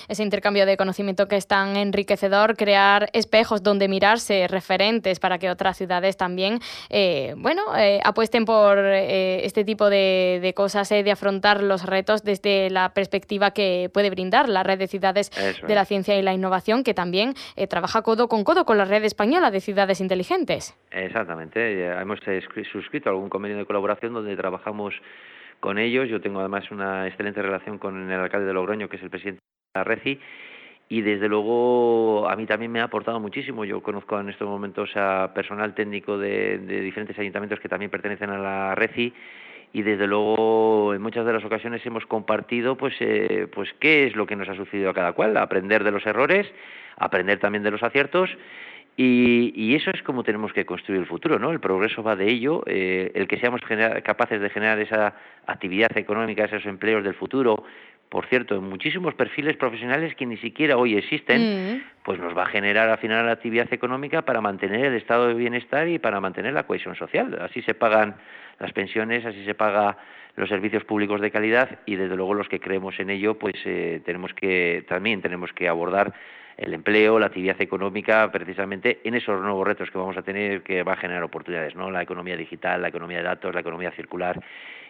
Ese 0.09 0.23
intercambio 0.23 0.67
de 0.67 0.77
conocimiento 0.77 1.29
que 1.29 1.37
es 1.37 1.47
tan 1.47 1.77
enriquecedor, 1.77 2.57
crear 2.57 3.09
espejos 3.13 3.63
donde 3.63 3.89
mirarse, 3.89 4.49
referentes 4.49 5.21
para 5.21 5.39
que 5.39 5.51
otras 5.51 5.77
ciudades 5.77 6.17
también, 6.17 6.59
eh, 6.91 7.35
bueno, 7.37 7.63
eh, 7.77 8.01
apuesten 8.05 8.45
por 8.45 8.79
eh, 8.79 9.45
este 9.45 9.65
tipo 9.65 9.89
de, 9.91 10.53
cosas, 10.57 10.89
de 10.89 11.11
afrontar 11.11 11.63
los 11.63 11.87
retos 11.87 12.25
desde 12.25 12.69
la 12.71 12.93
perspectiva 12.95 13.53
que 13.53 13.91
puede 13.93 14.11
brindar 14.11 14.49
la 14.49 14.63
red 14.63 14.79
de 14.79 14.89
ciudades 14.89 15.31
de 15.67 15.75
la 15.75 15.85
ciencia 15.85 16.19
y 16.19 16.23
la 16.23 16.35
innovación, 16.35 16.83
que 16.83 16.95
también 16.95 17.35
trabaja 17.69 18.03
codo 18.03 18.29
con 18.29 18.45
codo 18.45 18.65
con 18.65 18.79
la 18.79 18.85
red 18.85 19.05
española 19.05 19.51
de 19.51 19.61
ciudades 19.61 20.01
inteligentes. 20.01 20.77
Exactamente, 20.91 21.87
hemos 21.87 22.19
suscrito 22.73 23.11
algún 23.11 23.29
convenio 23.29 23.59
de 23.59 23.65
colaboración 23.65 24.15
donde 24.15 24.37
trabajamos 24.37 24.64
trabajamos 24.65 24.95
con 25.61 25.79
ellos. 25.79 26.09
Yo 26.09 26.21
tengo 26.21 26.41
además 26.41 26.71
una 26.71 27.07
excelente 27.07 27.43
relación 27.43 27.79
con 27.79 28.11
el 28.11 28.21
alcalde 28.21 28.47
de 28.47 28.55
Logroño, 28.55 28.89
que 28.89 28.97
es 28.97 29.03
el 29.03 29.11
presidente 29.11 29.41
de 29.41 29.81
la 29.81 29.85
RECI, 29.85 30.19
y 30.89 31.01
desde 31.03 31.29
luego 31.29 32.29
a 32.29 32.37
mí 32.37 32.47
también 32.47 32.73
me 32.73 32.81
ha 32.81 32.85
aportado 32.85 33.21
muchísimo. 33.21 33.65
Yo 33.65 33.83
conozco 33.83 34.19
en 34.19 34.29
estos 34.31 34.49
momentos 34.49 34.91
a 34.97 35.33
personal 35.35 35.75
técnico 35.75 36.19
de, 36.19 36.59
diferentes 36.59 37.19
ayuntamientos 37.19 37.61
que 37.61 37.69
también 37.69 37.91
pertenecen 37.91 38.31
a 38.31 38.39
la 38.39 38.75
RECI 38.75 39.13
y 39.73 39.83
desde 39.83 40.07
luego 40.07 40.95
en 40.95 41.03
muchas 41.03 41.27
de 41.27 41.33
las 41.33 41.45
ocasiones 41.45 41.85
hemos 41.85 42.07
compartido 42.07 42.77
pues 42.77 42.95
eh, 43.01 43.49
pues 43.53 43.75
qué 43.81 44.07
es 44.07 44.15
lo 44.15 44.25
que 44.25 44.37
nos 44.37 44.49
ha 44.49 44.55
sucedido 44.55 44.91
a 44.91 44.95
cada 44.95 45.13
cual, 45.13 45.37
aprender 45.37 45.83
de 45.83 45.91
los 45.91 46.07
errores, 46.07 46.47
aprender 46.97 47.41
también 47.41 47.65
de 47.65 47.73
los 47.73 47.83
aciertos 47.83 48.31
y, 48.97 49.75
eso 49.75 49.91
es 49.93 50.03
como 50.03 50.23
tenemos 50.23 50.53
que 50.53 50.65
construir 50.65 51.01
el 51.01 51.07
futuro, 51.07 51.39
¿no? 51.39 51.51
El 51.51 51.59
progreso 51.59 52.03
va 52.03 52.15
de 52.15 52.31
ello, 52.31 52.63
eh, 52.67 53.11
el 53.15 53.27
que 53.27 53.39
seamos 53.39 53.61
capaces 54.05 54.41
de 54.41 54.51
generar 54.51 54.79
esa 54.79 55.15
actividad 55.47 55.97
económica, 55.97 56.45
esos 56.45 56.65
empleos 56.67 57.03
del 57.03 57.15
futuro, 57.15 57.65
por 58.09 58.27
cierto, 58.27 58.55
en 58.55 58.69
muchísimos 58.69 59.15
perfiles 59.15 59.57
profesionales 59.57 60.15
que 60.15 60.27
ni 60.27 60.37
siquiera 60.37 60.77
hoy 60.77 60.97
existen, 60.97 61.41
mm. 61.77 61.83
pues 62.05 62.21
nos 62.21 62.37
va 62.37 62.45
a 62.45 62.47
generar 62.47 62.89
al 62.89 62.99
final 62.99 63.27
la 63.27 63.33
actividad 63.33 63.73
económica 63.73 64.23
para 64.23 64.41
mantener 64.41 64.85
el 64.85 64.95
estado 64.95 65.27
de 65.27 65.35
bienestar 65.35 65.89
y 65.89 65.99
para 65.99 66.21
mantener 66.21 66.53
la 66.53 66.63
cohesión 66.63 66.95
social. 66.95 67.37
Así 67.41 67.63
se 67.63 67.75
pagan 67.75 68.15
las 68.61 68.73
pensiones, 68.73 69.25
así 69.27 69.45
se 69.45 69.55
paga 69.55 69.99
los 70.37 70.49
servicios 70.49 70.85
públicos 70.85 71.21
de 71.21 71.33
calidad 71.33 71.81
y 71.87 71.97
desde 71.97 72.15
luego 72.15 72.35
los 72.35 72.49
que 72.49 72.61
creemos 72.61 72.99
en 73.01 73.11
ello, 73.11 73.39
pues 73.39 73.55
eh, 73.65 74.01
tenemos 74.05 74.33
que 74.35 74.85
también 74.89 75.21
tenemos 75.21 75.53
que 75.53 75.69
abordar 75.69 76.15
el 76.57 76.75
empleo, 76.75 77.19
la 77.19 77.27
actividad 77.27 77.61
económica, 77.61 78.31
precisamente 78.31 79.01
en 79.05 79.15
esos 79.15 79.41
nuevos 79.41 79.67
retos 79.67 79.91
que 79.91 79.99
vamos 79.99 80.17
a 80.17 80.23
tener 80.23 80.63
que 80.63 80.83
va 80.83 80.93
a 80.93 80.97
generar 80.97 81.23
oportunidades, 81.23 81.75
¿no? 81.75 81.91
La 81.91 82.03
economía 82.03 82.37
digital, 82.37 82.83
la 82.83 82.89
economía 82.89 83.19
de 83.19 83.25
datos, 83.25 83.55
la 83.55 83.61
economía 83.61 83.91
circular 83.93 84.41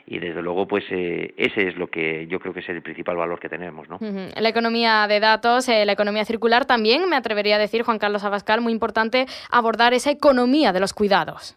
y 0.07 0.19
desde 0.19 0.43
luego 0.43 0.67
pues 0.69 0.85
eh, 0.91 1.35
ese 1.37 1.69
es 1.69 1.77
lo 1.77 1.87
que 1.87 2.27
yo 2.27 2.39
creo 2.39 2.53
que 2.53 2.61
es 2.61 2.69
el 2.69 2.83
principal 2.83 3.17
valor 3.17 3.41
que 3.41 3.49
tenemos, 3.49 3.89
¿no? 3.89 3.99
La 4.01 4.49
economía 4.49 5.07
de 5.09 5.21
datos, 5.21 5.69
eh, 5.69 5.85
la 5.87 5.93
economía 5.93 6.25
circular 6.25 6.67
también, 6.67 7.09
me 7.09 7.17
atrevería 7.17 7.57
a 7.57 7.59
decir, 7.59 7.83
Juan 7.83 7.99
Carlos 7.99 8.25
Abascal, 8.25 8.61
muy 8.61 8.73
importante 8.73 9.27
abordar 9.51 9.95
esa 9.95 10.11
economía 10.11 10.73
de 10.73 10.81
los 10.81 10.93
cuidados. 10.93 11.57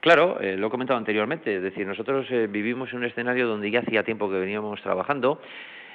Claro, 0.00 0.40
eh, 0.40 0.56
lo 0.56 0.68
he 0.68 0.70
comentado 0.70 0.98
anteriormente, 0.98 1.56
es 1.56 1.62
decir, 1.62 1.86
nosotros 1.86 2.26
vivimos 2.48 2.90
en 2.90 2.98
un 2.98 3.04
escenario 3.04 3.46
donde 3.46 3.70
ya 3.70 3.80
hacía 3.80 4.02
tiempo 4.02 4.30
que 4.30 4.38
veníamos 4.38 4.80
trabajando 4.82 5.40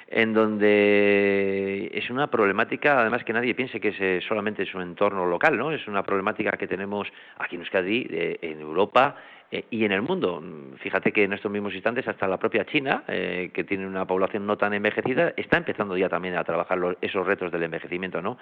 en 0.08 0.32
donde 0.32 1.90
es 1.92 2.10
una 2.10 2.28
problemática, 2.28 3.00
además 3.00 3.24
que 3.24 3.32
nadie 3.32 3.54
piense 3.54 3.80
que 3.80 3.88
es 3.88 4.00
eh, 4.00 4.20
solamente 4.26 4.64
su 4.64 4.80
entorno 4.80 5.26
local, 5.26 5.58
¿no? 5.58 5.72
Es 5.72 5.86
una 5.88 6.04
problemática 6.04 6.52
que 6.52 6.68
tenemos 6.68 7.08
aquí 7.38 7.56
en 7.56 7.62
Euskadi, 7.62 8.06
en 8.10 8.60
Europa 8.60 9.16
eh, 9.50 9.64
y 9.70 9.84
en 9.84 9.92
el 9.92 10.02
mundo. 10.02 10.42
Fíjate 10.78 11.10
que 11.10 11.24
en 11.24 11.32
estos 11.32 11.50
mismos 11.50 11.74
instantes 11.74 12.06
hasta 12.06 12.28
la 12.28 12.36
propia 12.36 12.64
China, 12.66 13.02
eh, 13.08 13.50
que 13.52 13.64
tiene 13.64 13.86
una 13.86 14.06
población 14.06 14.46
no 14.46 14.56
tan 14.56 14.74
envejecida, 14.74 15.34
está 15.36 15.56
empezando 15.56 15.96
ya 15.96 16.08
también 16.08 16.36
a 16.36 16.44
trabajar 16.44 16.78
esos 17.00 17.26
retos 17.26 17.50
del 17.50 17.64
envejecimiento, 17.64 18.22
¿no? 18.22 18.38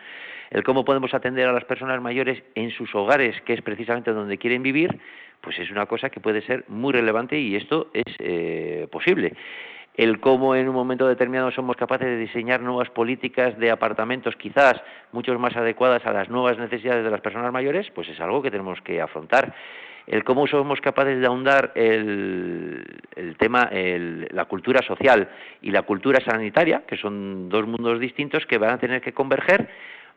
El 0.51 0.65
cómo 0.65 0.85
podemos 0.85 1.15
atender 1.15 1.49
a 1.49 1.53
las 1.53 1.65
personas 1.65 2.01
mayores 2.03 2.43
en 2.55 2.71
sus 2.73 2.95
hogares, 2.95 3.41
que 3.43 3.55
es 3.55 3.63
precisamente 3.63 4.13
donde 4.13 4.37
quieren 4.37 4.63
vivir, 4.63 4.99
pues 5.41 5.59
es 5.59 5.71
una 5.71 5.87
cosa 5.87 6.11
que 6.11 6.21
puede 6.21 6.43
ser 6.43 6.65
muy 6.69 6.93
relevante 6.93 7.39
y 7.39 7.57
esto 7.57 7.91
es 7.93 8.89
posible 8.89 9.35
el 9.97 10.19
cómo 10.19 10.57
en 10.57 10.69
un 10.69 10.75
momento 10.75 11.07
determinado 11.07 11.51
somos 11.53 11.77
capaces 11.77 12.09
de 12.09 12.17
diseñar 12.17 12.61
nuevas 12.61 12.91
políticas 12.91 13.57
de 13.59 13.71
apartamentos 13.71 14.35
quizás 14.37 14.75
mucho 15.13 15.39
más 15.39 15.57
adecuadas 15.57 16.05
a 16.05 16.13
las 16.13 16.29
nuevas 16.29 16.59
necesidades 16.59 17.05
de 17.05 17.11
las 17.11 17.21
personas 17.21 17.53
mayores, 17.53 17.91
pues 17.95 18.09
es 18.09 18.21
algo 18.21 18.43
que 18.43 18.51
tenemos 18.51 18.81
que 18.81 19.01
afrontar. 19.01 19.55
El 20.07 20.25
cómo 20.25 20.47
somos 20.47 20.81
capaces 20.81 21.19
de 21.19 21.27
ahondar 21.27 21.73
el, 21.77 22.85
tema, 23.39 23.71
la 23.73 24.45
cultura 24.47 24.83
social 24.83 25.29
y 25.63 25.71
la 25.71 25.83
cultura 25.83 26.21
sanitaria, 26.21 26.83
que 26.87 26.97
son 26.97 27.49
dos 27.49 27.67
mundos 27.67 28.01
distintos 28.01 28.45
que 28.47 28.59
van 28.59 28.71
a 28.71 28.79
tener 28.79 29.01
que 29.01 29.15
converger 29.15 29.71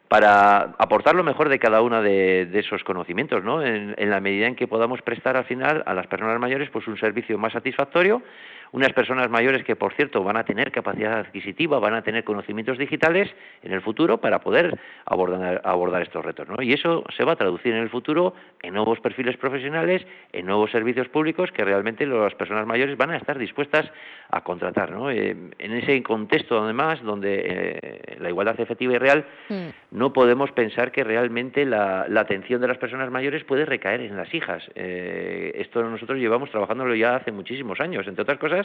para 0.09 0.75
aportar 0.77 1.15
lo 1.15 1.23
mejor 1.23 1.49
de 1.49 1.59
cada 1.59 1.81
uno 1.81 2.01
de, 2.01 2.49
esos 2.53 2.83
conocimientos, 2.83 3.43
¿no? 3.43 3.61
En, 3.61 3.93
en, 3.97 4.09
la 4.09 4.21
medida 4.21 4.47
en 4.47 4.55
que 4.55 4.67
podamos 4.67 5.01
prestar 5.01 5.37
al 5.37 5.45
final 5.45 5.83
a 5.85 5.93
las 5.93 6.07
personas 6.07 6.39
mayores 6.39 6.69
pues 6.69 6.87
un 6.87 6.97
servicio 6.97 7.37
más 7.37 7.53
satisfactorio 7.53 8.21
unas 8.71 8.93
personas 8.93 9.29
mayores 9.29 9.63
que, 9.63 9.75
por 9.75 9.93
cierto, 9.93 10.23
van 10.23 10.37
a 10.37 10.43
tener 10.43 10.71
capacidad 10.71 11.19
adquisitiva, 11.19 11.79
van 11.79 11.93
a 11.93 12.01
tener 12.01 12.23
conocimientos 12.23 12.77
digitales 12.77 13.29
en 13.63 13.73
el 13.73 13.81
futuro 13.81 14.19
para 14.19 14.39
poder 14.39 14.77
abordar, 15.05 15.61
abordar 15.63 16.01
estos 16.01 16.23
retos. 16.23 16.47
¿no? 16.47 16.61
Y 16.61 16.73
eso 16.73 17.03
se 17.15 17.23
va 17.23 17.33
a 17.33 17.35
traducir 17.35 17.73
en 17.73 17.81
el 17.81 17.89
futuro 17.89 18.33
en 18.61 18.73
nuevos 18.73 18.99
perfiles 18.99 19.37
profesionales, 19.37 20.05
en 20.33 20.45
nuevos 20.45 20.71
servicios 20.71 21.07
públicos 21.09 21.51
que 21.51 21.63
realmente 21.63 22.05
las 22.05 22.35
personas 22.35 22.65
mayores 22.65 22.97
van 22.97 23.11
a 23.11 23.17
estar 23.17 23.37
dispuestas 23.37 23.89
a 24.29 24.41
contratar. 24.41 24.91
¿no? 24.91 25.11
Eh, 25.11 25.35
en 25.57 25.71
ese 25.73 26.01
contexto, 26.03 26.61
además, 26.61 27.01
donde 27.03 27.43
eh, 27.45 28.17
la 28.19 28.29
igualdad 28.29 28.59
efectiva 28.59 28.93
y 28.93 28.97
real, 28.97 29.25
mm. 29.49 29.67
no 29.91 30.13
podemos 30.13 30.51
pensar 30.51 30.91
que 30.91 31.03
realmente 31.03 31.65
la, 31.65 32.07
atención 32.17 32.59
de 32.59 32.67
las 32.67 32.77
personas 32.77 33.11
mayores 33.11 33.43
puede 33.43 33.63
recaer 33.63 34.01
en 34.01 34.17
las 34.17 34.33
hijas. 34.33 34.63
Eh, 34.75 35.53
esto 35.55 35.83
nosotros 35.83 36.17
llevamos 36.17 36.49
trabajándolo 36.49 36.95
ya 36.95 37.15
hace 37.15 37.31
muchísimos 37.31 37.79
años, 37.79 38.07
entre 38.07 38.23
otras 38.23 38.39
cosas 38.39 38.56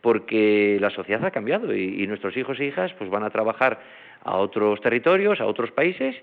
porque 0.00 0.78
la 0.80 0.90
sociedad 0.90 1.24
ha 1.24 1.30
cambiado 1.30 1.74
y, 1.74 2.06
nuestros 2.06 2.36
hijos 2.36 2.60
e 2.60 2.66
hijas 2.66 2.92
pues 2.94 3.10
van 3.10 3.24
a 3.24 3.30
trabajar 3.30 3.80
a 4.22 4.36
otros 4.36 4.80
territorios, 4.80 5.40
a 5.40 5.46
otros 5.46 5.70
países 5.72 6.14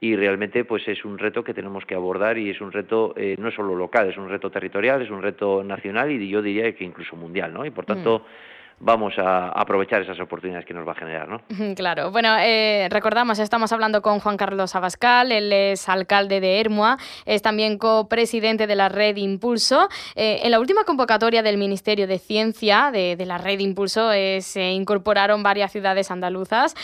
y 0.00 0.16
realmente 0.16 0.64
pues 0.64 0.86
es 0.88 1.04
un 1.04 1.18
reto 1.18 1.44
que 1.44 1.54
tenemos 1.54 1.84
que 1.84 1.94
abordar 1.94 2.38
y 2.38 2.50
es 2.50 2.60
un 2.60 2.72
reto 2.72 3.14
eh, 3.16 3.36
no 3.38 3.50
solo 3.50 3.74
local, 3.74 4.08
es 4.08 4.16
un 4.16 4.28
reto 4.28 4.50
territorial, 4.50 5.02
es 5.02 5.10
un 5.10 5.22
reto 5.22 5.62
nacional 5.62 6.10
y 6.10 6.28
yo 6.28 6.42
diría 6.42 6.72
que 6.74 6.84
incluso 6.84 7.16
mundial, 7.16 7.52
¿no? 7.52 7.64
Y 7.66 7.70
por 7.70 7.84
tanto 7.84 8.20
mm 8.20 8.59
vamos 8.80 9.14
a 9.18 9.48
aprovechar 9.48 10.02
esas 10.02 10.18
oportunidades 10.18 10.66
que 10.66 10.74
nos 10.74 10.86
va 10.86 10.92
a 10.92 10.94
generar. 10.94 11.28
¿no? 11.28 11.40
Claro, 11.76 12.10
bueno, 12.10 12.36
eh, 12.38 12.88
recordamos, 12.90 13.38
estamos 13.38 13.72
hablando 13.72 14.02
con 14.02 14.18
Juan 14.18 14.36
Carlos 14.36 14.74
Abascal, 14.74 15.30
él 15.30 15.52
es 15.52 15.88
alcalde 15.88 16.40
de 16.40 16.60
Hermua, 16.60 16.98
es 17.26 17.42
también 17.42 17.78
copresidente 17.78 18.66
de 18.66 18.74
la 18.74 18.88
Red 18.88 19.16
Impulso. 19.16 19.88
Eh, 20.14 20.40
en 20.42 20.50
la 20.50 20.58
última 20.58 20.84
convocatoria 20.84 21.42
del 21.42 21.58
Ministerio 21.58 22.06
de 22.06 22.18
Ciencia 22.18 22.90
de, 22.90 23.16
la 23.20 23.38
Red 23.38 23.60
Impulso 23.60 24.12
eh, 24.12 24.40
se 24.40 24.70
incorporaron 24.70 25.42
varias 25.42 25.70
ciudades 25.70 26.10
andaluzas. 26.10 26.74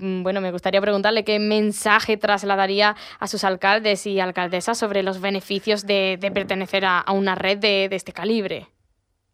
bueno, 0.00 0.40
me 0.40 0.50
gustaría 0.50 0.80
preguntarle 0.80 1.24
qué 1.24 1.38
mensaje 1.38 2.16
trasladaría 2.16 2.96
a 3.20 3.26
sus 3.26 3.44
alcaldes 3.44 4.06
y 4.06 4.20
alcaldesas 4.20 4.76
sobre 4.78 5.02
los 5.02 5.20
beneficios 5.20 5.86
de, 5.86 6.18
pertenecer 6.34 6.84
a, 6.84 7.04
una 7.12 7.34
red 7.34 7.58
de 7.58 7.88
este 7.92 8.12
calibre. 8.12 8.66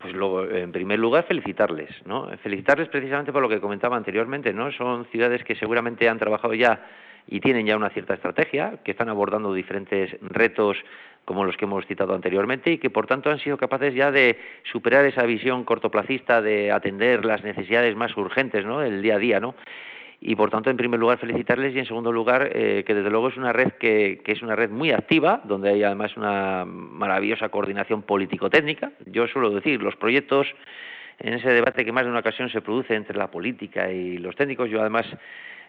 Pues 0.02 0.14
luego, 0.14 0.44
en 0.44 0.73
primer 0.73 0.99
lugar, 0.99 1.25
felicitarles, 1.25 1.90
¿no? 2.04 2.28
Felicitarles 2.42 2.88
precisamente 2.88 3.32
por 3.32 3.40
lo 3.40 3.49
que 3.49 3.61
comentaba 3.61 3.97
anteriormente, 3.97 4.52
¿no? 4.52 4.73
Son 4.73 5.06
ciudades 5.06 5.44
que 5.44 5.54
seguramente 5.54 6.09
han 6.09 6.18
trabajado 6.18 6.54
ya 6.54 6.85
y 7.28 7.40
tienen 7.40 7.66
ya 7.66 7.76
una 7.76 7.90
cierta 7.90 8.14
estrategia, 8.14 8.78
que 8.85 8.90
están 8.90 9.09
abordando 9.09 9.54
diferentes 9.54 10.16
retos 10.21 10.76
como 11.25 11.44
los 11.44 11.56
que 11.56 11.66
hemos 11.66 11.87
citado 11.87 12.14
anteriormente 12.14 12.73
y 12.73 12.78
que 12.78 12.90
por 12.90 13.06
tanto 13.06 13.30
han 13.30 13.38
sido 13.38 13.56
capaces 13.56 13.94
ya 13.94 14.11
de 14.11 14.38
superar 14.64 15.04
esa 15.04 15.23
visión 15.23 15.64
cortoplacista 15.64 16.42
de 16.42 16.73
atender 16.73 17.25
las 17.25 17.44
necesidades 17.44 17.94
más 17.94 18.16
urgentes, 18.16 18.64
¿no? 18.64 18.80
del 18.80 19.02
día 19.02 19.14
a 19.14 19.18
día, 19.18 19.40
¿no? 19.40 19.54
Y 20.25 20.37
por 20.37 20.50
tanto 20.50 20.71
en 20.71 20.76
primer 20.76 21.00
lugar 21.00 21.19
felicitarles 21.19 21.75
y 21.75 21.81
en 21.81 21.87
segundo 21.87 22.12
lugar 22.12 22.50
eh, 22.55 22.85
que 22.87 22.95
desde 22.95 23.11
luego 23.11 23.29
es 23.29 23.37
una 23.37 23.52
red 23.52 23.73
que, 23.73 24.21
que, 24.25 24.33
es 24.33 24.43
una 24.43 24.55
red 24.55 24.71
muy 24.71 24.93
activa 24.93 25.41
donde 25.43 25.71
hay 25.71 25.83
además 25.83 26.17
una 26.17 26.64
maravillosa 26.64 27.49
coordinación 27.49 28.02
político-técnica. 28.02 28.93
Yo 29.07 29.26
suelo 29.26 29.50
decir 29.50 29.83
los 29.83 29.97
proyectos 29.97 30.47
en 31.19 31.35
ese 31.35 31.50
debate 31.50 31.85
que 31.85 31.91
más 31.91 32.05
de 32.05 32.11
una 32.11 32.21
ocasión 32.21 32.49
se 32.50 32.61
produce 32.61 32.95
entre 32.95 33.19
la 33.19 33.33
política 33.33 33.91
y 33.91 34.19
los 34.19 34.37
técnicos 34.37 34.71
yo 34.71 34.81
además 34.81 35.07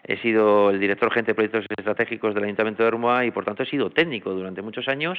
he 0.04 0.18
sido 0.18 0.70
el 0.70 0.78
director 0.78 1.10
gerente 1.10 1.32
de 1.32 1.34
proyectos 1.34 1.66
estratégicos 1.76 2.34
del 2.34 2.44
Ayuntamiento 2.44 2.82
de 2.84 2.88
Hermoa 2.88 3.24
y 3.24 3.32
por 3.32 3.44
tanto 3.44 3.64
he 3.64 3.66
sido 3.66 3.90
técnico 3.90 4.30
durante 4.30 4.62
muchos 4.62 4.86
años 4.86 5.18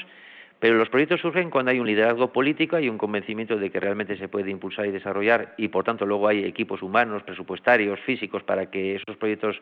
pero 0.60 0.78
los 0.78 0.90
proyectos 0.90 1.22
surgen 1.22 1.50
cuando 1.50 1.72
hay 1.72 1.80
un 1.80 1.88
liderazgo 1.88 2.32
político, 2.32 2.76
hay 2.78 2.88
un 2.88 2.98
convencimiento 2.98 3.58
de 3.58 3.70
que 3.70 3.80
realmente 3.80 4.18
se 4.18 4.30
puede 4.30 4.52
impulsar 4.52 4.86
y 4.86 4.92
desarrollar 4.92 5.54
y 5.58 5.68
por 5.68 5.84
tanto 5.84 6.06
luego 6.06 6.28
hay 6.28 6.46
equipos 6.46 6.82
humanos, 6.82 7.24
presupuestarios, 7.24 8.00
físicos 8.02 8.44
para 8.44 8.72
que 8.72 8.96
esos 8.96 9.18
proyectos 9.18 9.62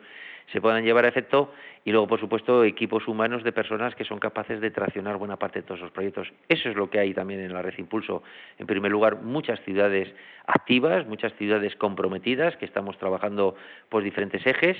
se 0.52 0.60
puedan 0.60 0.84
llevar 0.84 1.04
a 1.04 1.08
efecto 1.08 1.52
y 1.84 1.90
luego 1.90 2.06
por 2.06 2.20
supuesto 2.20 2.64
equipos 2.64 3.08
humanos 3.08 3.42
de 3.42 3.52
personas 3.52 3.94
que 3.94 4.04
son 4.04 4.18
capaces 4.18 4.60
de 4.60 4.70
traccionar 4.70 5.16
buena 5.16 5.36
parte 5.36 5.60
de 5.60 5.66
todos 5.66 5.80
esos 5.80 5.90
proyectos. 5.90 6.32
Eso 6.48 6.68
es 6.68 6.76
lo 6.76 6.88
que 6.88 7.00
hay 7.00 7.12
también 7.12 7.40
en 7.40 7.52
la 7.52 7.62
red 7.62 7.74
Impulso. 7.78 8.22
En 8.58 8.66
primer 8.66 8.92
lugar, 8.92 9.22
muchas 9.22 9.60
ciudades 9.64 10.14
activas, 10.46 11.06
muchas 11.06 11.34
ciudades 11.34 11.74
comprometidas 11.76 12.56
que 12.56 12.66
estamos 12.66 12.96
trabajando 12.98 13.56
por 13.88 14.02
diferentes 14.02 14.46
ejes 14.46 14.76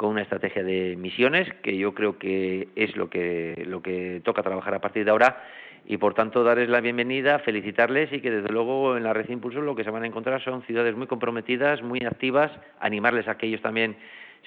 con 0.00 0.08
una 0.08 0.22
estrategia 0.22 0.64
de 0.64 0.96
misiones 0.96 1.46
que 1.62 1.76
yo 1.76 1.92
creo 1.92 2.18
que 2.18 2.68
es 2.74 2.96
lo 2.96 3.10
que 3.10 3.64
lo 3.66 3.82
que 3.82 4.22
toca 4.24 4.42
trabajar 4.42 4.72
a 4.72 4.80
partir 4.80 5.04
de 5.04 5.10
ahora. 5.10 5.44
Y 5.84 5.98
por 5.98 6.14
tanto 6.14 6.42
darles 6.42 6.70
la 6.70 6.80
bienvenida, 6.80 7.38
felicitarles 7.40 8.10
y 8.10 8.22
que 8.22 8.30
desde 8.30 8.48
luego 8.48 8.96
en 8.96 9.02
la 9.02 9.12
red 9.12 9.28
Impulso 9.28 9.60
lo 9.60 9.76
que 9.76 9.84
se 9.84 9.90
van 9.90 10.04
a 10.04 10.06
encontrar 10.06 10.42
son 10.42 10.62
ciudades 10.62 10.96
muy 10.96 11.06
comprometidas, 11.06 11.82
muy 11.82 11.98
activas, 12.02 12.50
animarles 12.80 13.28
a 13.28 13.36
que 13.36 13.46
ellos 13.46 13.60
también 13.60 13.94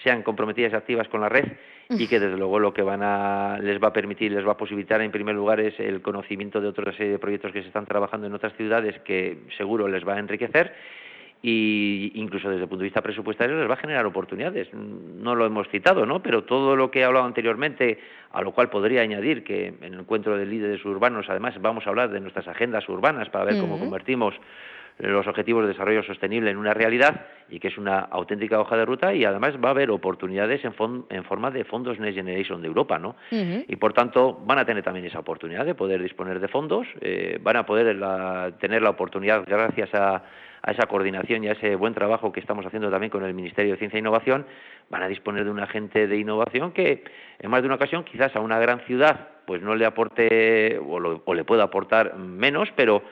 sean 0.03 0.24
comprometidas 0.24 0.74
y 0.74 0.75
activas 0.75 1.07
con 1.07 1.22
la 1.22 1.29
red 1.29 1.45
y 1.88 2.07
que 2.07 2.19
desde 2.19 2.36
luego 2.36 2.57
lo 2.57 2.74
que 2.74 2.81
van 2.81 3.03
a 3.03 3.60
les 3.62 3.79
va 3.79 3.89
a 3.89 3.93
permitir, 3.93 4.31
les 4.31 4.47
va 4.47 4.54
a 4.54 4.58
posibilitar 4.58 5.01
en 5.01 5.12
primer 5.12 5.36
lugar 5.36 5.60
es 5.60 5.80
el 5.80 6.01
conocimiento 6.01 6.62
de 6.62 6.67
otra 6.69 6.91
serie 6.93 7.12
de 7.12 7.19
proyectos 7.19 7.51
que 7.51 7.62
se 7.62 7.67
están 7.67 7.86
trabajando 7.86 8.25
en 8.25 8.34
otras 8.34 8.54
ciudades 8.58 8.99
que 9.01 9.38
seguro 9.56 9.88
les 9.88 10.04
va 10.04 10.15
a 10.15 10.19
enriquecer 10.19 10.73
y 11.45 12.10
incluso 12.15 12.49
desde 12.49 12.63
el 12.63 12.69
punto 12.69 12.84
de 12.84 12.86
vista 12.86 13.01
presupuestario 13.01 13.60
les 13.60 13.69
va 13.69 13.73
a 13.73 13.77
generar 13.77 14.06
oportunidades. 14.06 14.73
No 14.73 15.36
lo 15.36 15.45
hemos 15.45 15.67
citado, 15.67 16.06
¿no? 16.06 16.23
Pero 16.23 16.45
todo 16.45 16.77
lo 16.77 16.89
que 16.89 17.01
he 17.01 17.03
hablado 17.03 17.25
anteriormente, 17.25 17.99
a 18.32 18.41
lo 18.41 18.53
cual 18.53 18.69
podría 18.69 19.01
añadir 19.01 19.43
que 19.43 19.67
en 19.67 19.93
el 19.93 19.99
encuentro 19.99 20.38
de 20.38 20.45
líderes 20.45 20.86
urbanos, 20.86 21.29
además, 21.29 21.56
vamos 21.60 21.86
a 21.86 21.89
hablar 21.89 22.12
de 22.12 22.21
nuestras 22.21 22.47
agendas 22.47 22.88
urbanas 22.88 23.27
para 23.29 23.43
ver 23.43 23.60
cómo 23.60 23.77
convertimos 23.77 24.34
los 24.99 25.27
objetivos 25.27 25.63
de 25.63 25.69
desarrollo 25.69 26.03
sostenible 26.03 26.51
en 26.51 26.58
una 26.58 26.73
realidad 26.73 27.25
y 27.49 27.60
que 27.60 27.67
es 27.67 27.77
una 27.77 27.99
auténtica 27.99 28.60
hoja 28.60 28.77
de 28.77 28.86
ruta 28.86 29.13
y 29.13 29.25
además 29.25 29.56
va 29.63 29.69
a 29.69 29.71
haber 29.71 29.91
oportunidades 29.91 30.63
en, 30.63 30.73
en 31.10 31.23
forma 31.23 31.51
de 31.51 31.63
fondos 31.65 31.99
Next 31.99 32.15
Generation 32.15 32.62
de 32.62 32.67
Europa, 32.67 32.99
¿no? 32.99 33.15
Y 33.32 33.75
por 33.75 33.93
tanto 33.93 34.39
van 34.45 34.60
a 34.60 34.65
tener 34.65 34.84
también 34.84 35.06
esa 35.06 35.19
oportunidad 35.19 35.65
de 35.65 35.75
poder 35.75 36.01
disponer 36.01 36.39
de 36.39 36.47
fondos, 36.47 36.88
eh, 37.01 37.39
van 37.41 37.58
a 37.58 37.65
poder 37.65 37.97
tener 38.60 38.82
la 38.82 38.89
oportunidad 38.89 39.43
gracias 39.47 39.93
a 39.93 40.23
a 40.63 40.71
esa 40.71 40.88
coordinación 40.88 41.43
y 41.43 41.49
a 41.49 41.51
ese 41.51 41.75
buen 41.75 41.93
trabajo 41.93 42.32
que 42.32 42.39
estamos 42.39 42.65
haciendo 42.65 42.89
también 42.89 43.10
con 43.10 43.23
el 43.23 43.34
Ministerio 43.34 43.73
de 43.73 43.77
Ciencia 43.77 43.97
e 43.97 43.99
Innovación, 43.99 44.45
van 44.89 45.03
a 45.03 45.08
disponer 45.08 45.43
de 45.43 45.51
un 45.51 45.60
agente 45.60 46.08
de 46.08 46.17
innovación 46.17 46.71
que 46.71 47.03
en 47.39 47.51
más 47.51 47.62
de 47.62 47.67
una 47.67 47.75
ocasión 47.75 48.06
quizás 48.06 48.34
a 48.36 48.39
una 48.39 48.58
gran 48.60 48.79
ciudad 48.82 49.27
pues 49.45 49.62
no 49.62 49.75
le 49.75 49.86
aporte 49.86 50.79
o, 50.79 51.21
o 51.25 51.34
le 51.34 51.43
pueda 51.43 51.63
aportar 51.63 52.15
menos, 52.15 52.69
pero 52.77 53.03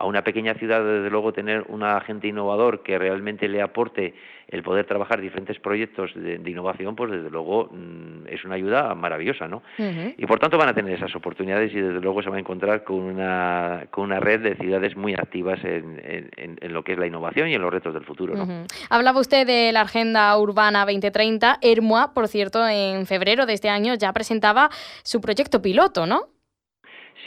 a 0.00 0.06
una 0.06 0.24
pequeña 0.24 0.54
ciudad, 0.54 0.82
desde 0.82 1.10
luego, 1.10 1.34
tener 1.34 1.66
un 1.68 1.82
agente 1.82 2.26
innovador 2.26 2.82
que 2.82 2.98
realmente 2.98 3.48
le 3.48 3.60
aporte 3.60 4.14
el 4.48 4.62
poder 4.62 4.86
trabajar 4.86 5.20
diferentes 5.20 5.60
proyectos 5.60 6.10
de, 6.14 6.40
innovación, 6.50 6.96
pues 6.96 7.10
desde 7.10 7.28
luego 7.28 7.68
mm, 7.70 8.26
es 8.26 8.42
una 8.46 8.54
ayuda 8.54 8.94
maravillosa, 8.94 9.46
¿no? 9.46 9.62
Y 9.78 10.24
por 10.24 10.38
tanto 10.38 10.56
van 10.56 10.70
a 10.70 10.74
tener 10.74 10.94
esas 10.94 11.14
oportunidades 11.14 11.70
y 11.74 11.80
desde 11.80 12.00
luego 12.00 12.22
se 12.22 12.30
va 12.30 12.36
a 12.36 12.38
encontrar 12.40 12.82
con 12.82 12.96
una, 12.96 13.88
con 13.90 14.04
una 14.04 14.20
red 14.20 14.40
de 14.40 14.56
ciudades 14.56 14.96
muy 14.96 15.12
activas 15.12 15.62
en, 15.64 16.00
en, 16.34 16.72
lo 16.72 16.82
que 16.82 16.92
es 16.92 16.98
la 16.98 17.06
innovación 17.06 17.48
y 17.48 17.54
en 17.54 17.60
los 17.60 17.70
retos 17.70 17.92
del 17.92 18.04
futuro, 18.04 18.34
¿no? 18.34 18.64
Hablaba 18.88 19.20
usted 19.20 19.46
de 19.46 19.70
la 19.70 19.82
Agenda 19.82 20.36
Urbana 20.38 20.86
2030. 20.86 21.58
Hermoa, 21.60 22.14
por 22.14 22.26
cierto, 22.26 22.66
en 22.66 23.04
febrero 23.04 23.44
de 23.44 23.52
este 23.52 23.68
año 23.68 23.94
ya 23.94 24.14
presentaba 24.14 24.70
su 25.02 25.20
proyecto 25.20 25.60
piloto, 25.60 26.06
¿no? 26.06 26.39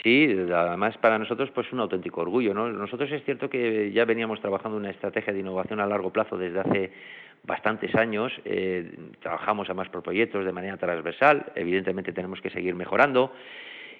Sí, 0.02 0.28
además 0.52 0.96
para 0.98 1.18
nosotros 1.18 1.50
pues 1.54 1.72
un 1.72 1.80
auténtico 1.80 2.22
orgullo, 2.22 2.54
¿no? 2.54 2.70
Nosotros 2.70 3.10
es 3.12 3.24
cierto 3.24 3.48
que 3.48 3.92
ya 3.92 4.04
veníamos 4.04 4.40
trabajando 4.40 4.76
una 4.76 4.90
estrategia 4.90 5.32
de 5.32 5.40
innovación 5.40 5.80
a 5.80 5.86
largo 5.86 6.10
plazo 6.10 6.36
desde 6.36 6.60
hace 6.60 6.92
bastantes 7.44 7.94
años, 7.94 8.32
eh, 8.44 8.90
trabajamos 9.20 9.68
además 9.68 9.88
por 9.90 10.02
proyectos 10.02 10.44
de 10.44 10.52
manera 10.52 10.76
transversal, 10.76 11.52
evidentemente 11.54 12.12
tenemos 12.12 12.40
que 12.40 12.50
seguir 12.50 12.74
mejorando 12.74 13.32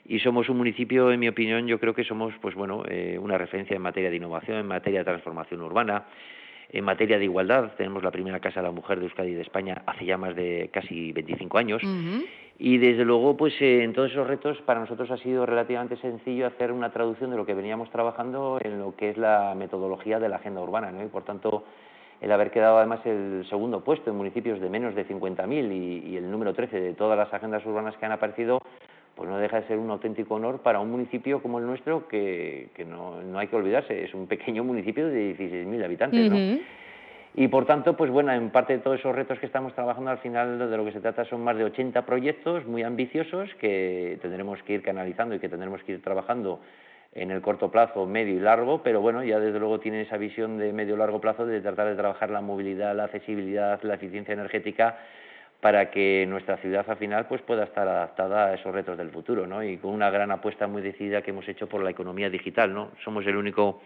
y 0.07 0.19
somos 0.21 0.49
un 0.49 0.57
municipio, 0.57 1.13
en 1.13 1.21
mi 1.21 1.29
opinión, 1.29 1.67
yo 1.67 1.79
creo 1.79 1.95
que 1.95 2.05
somos 2.05 2.35
pues 2.41 2.55
bueno 2.55 2.83
eh, 2.89 3.19
una 3.21 3.39
referencia 3.39 3.77
en 3.77 3.83
materia 3.83 4.11
de 4.11 4.17
innovación, 4.17 4.59
en 4.59 4.67
materia 4.67 5.01
de 5.01 5.05
transformación 5.05 5.61
urbana, 5.63 6.05
en 6.71 6.85
materia 6.85 7.19
de 7.19 7.25
igualdad 7.25 7.73
tenemos 7.77 8.03
la 8.03 8.11
primera 8.11 8.41
casa 8.41 8.61
de 8.61 8.67
la 8.67 8.73
mujer 8.73 8.99
de 8.99 9.05
Euskadi 9.05 9.31
y 9.31 9.35
de 9.35 9.43
España 9.43 9.83
hace 9.87 10.05
ya 10.05 10.19
más 10.19 10.35
de 10.35 10.71
casi 10.73 11.13
25 11.13 11.59
años. 11.59 11.83
Y 12.59 12.79
desde 12.79 13.05
luego, 13.05 13.37
pues 13.37 13.53
eh, 13.61 13.83
en 13.83 13.93
todos 13.93 14.13
esos 14.13 14.27
retos 14.27 14.59
para 14.63 14.81
nosotros 14.81 15.11
ha 15.11 15.17
sido 15.19 15.45
relativamente 15.45 15.97
sencillo 15.97 16.47
hacer 16.47 16.71
una 16.71 16.93
traducción 16.93 17.31
de 17.31 17.37
lo 17.37 17.45
que 17.45 17.55
veníamos 17.55 17.91
trabajando 17.91 18.59
en 18.63 18.79
lo 18.79 18.95
que 18.95 19.11
es 19.11 19.17
la 19.17 19.55
metodología 19.57 20.21
de 20.21 20.29
la 20.29 20.37
agenda 20.37 20.61
urbana, 20.61 20.93
¿no? 20.93 21.03
Y 21.03 21.09
por 21.09 21.25
tanto, 21.25 21.65
el 22.21 22.31
haber 22.31 22.53
quedado 22.53 22.79
además 22.79 23.01
el 23.07 23.45
segundo 23.51 23.83
puesto 23.83 24.11
en 24.11 24.17
municipios 24.17 24.61
de 24.61 24.71
menos 24.71 24.95
de 24.95 25.07
50.000 25.07 25.73
y, 25.73 26.11
y 26.11 26.17
el 26.17 26.31
número 26.31 26.55
13 26.55 26.81
de 26.81 26.95
todas 26.95 27.19
las 27.19 27.33
agendas 27.35 27.67
urbanas 27.67 27.97
que 27.97 28.07
han 28.07 28.13
aparecido, 28.13 28.61
pues 29.17 29.29
no 29.29 29.39
deja 29.39 29.61
de 29.61 29.67
ser 29.67 29.79
un 29.79 29.91
auténtico 29.91 30.35
honor 30.35 30.61
para 30.61 30.79
un 30.79 30.91
municipio 30.91 31.43
como 31.43 31.59
el 31.59 31.67
nuestro, 31.67 32.07
que, 32.07 32.69
que 32.75 32.85
no, 32.85 33.21
no, 33.23 33.39
hay 33.39 33.49
que 33.49 33.57
olvidarse, 33.57 34.05
es 34.05 34.15
un 34.15 34.29
pequeño 34.29 34.63
municipio 34.63 35.09
de 35.09 35.37
16.000 35.37 35.85
habitantes, 35.85 36.31
¿no? 36.31 36.37
Y 37.37 37.49
por 37.49 37.67
tanto, 37.67 37.97
pues 37.97 38.13
bueno, 38.13 38.33
en 38.33 38.51
parte 38.51 38.75
de 38.75 38.79
todos 38.79 39.01
esos 39.01 39.15
retos 39.15 39.41
que 39.41 39.47
estamos 39.47 39.75
trabajando, 39.75 40.11
al 40.11 40.19
final 40.19 40.71
de 40.71 40.77
lo 40.77 40.85
que 40.85 40.93
se 40.93 41.01
trata 41.01 41.25
son 41.25 41.43
más 41.43 41.57
de 41.57 41.65
80 41.65 42.07
proyectos 42.07 42.65
muy 42.65 42.85
ambiciosos 42.85 43.53
que 43.57 44.19
tendremos 44.23 44.63
que 44.63 44.75
ir 44.75 44.83
canalizando 44.83 45.35
y 45.35 45.41
que 45.41 45.49
tendremos 45.49 45.83
que 45.83 45.93
ir 45.93 46.03
trabajando 46.03 46.61
en 47.13 47.33
el 47.33 47.41
corto 47.41 47.73
plazo, 47.73 48.07
medio 48.07 48.35
y 48.35 48.41
largo, 48.41 48.83
pero 48.83 49.01
bueno, 49.01 49.25
ya 49.25 49.41
desde 49.41 49.59
luego 49.59 49.81
tienen 49.81 50.01
esa 50.01 50.17
visión 50.17 50.59
de 50.59 50.73
medio 50.73 50.95
y 50.95 50.99
largo 50.99 51.21
plazo 51.21 51.45
de 51.45 51.61
tratar 51.61 51.89
de 51.89 51.97
trabajar 51.97 52.31
la 52.31 52.41
movilidad, 52.41 52.95
la 52.95 53.05
accesibilidad, 53.05 53.83
la 53.83 53.95
eficiencia 53.95 54.35
energética 54.35 54.99
para 55.61 55.91
que 55.91 56.27
nuestra 56.29 56.57
ciudad 56.59 56.85
al 56.89 56.99
final 56.99 57.27
pues 57.27 57.41
pueda 57.43 57.65
estar 57.65 57.89
adaptada 57.89 58.47
a 58.47 58.55
esos 58.55 58.73
retos 58.73 58.99
del 58.99 59.11
futuro, 59.11 59.47
¿no? 59.47 59.63
Y 59.63 59.79
con 59.79 59.93
una 59.93 60.11
gran 60.11 60.31
apuesta 60.31 60.67
muy 60.67 60.83
decidida 60.83 61.23
que 61.23 61.31
hemos 61.31 61.49
hecho 61.49 61.69
por 61.69 61.83
la 61.83 61.91
economía 61.91 62.29
digital, 62.31 62.75
¿no? 62.75 62.91
Somos 63.03 63.27
el 63.27 63.37
único 63.37 63.81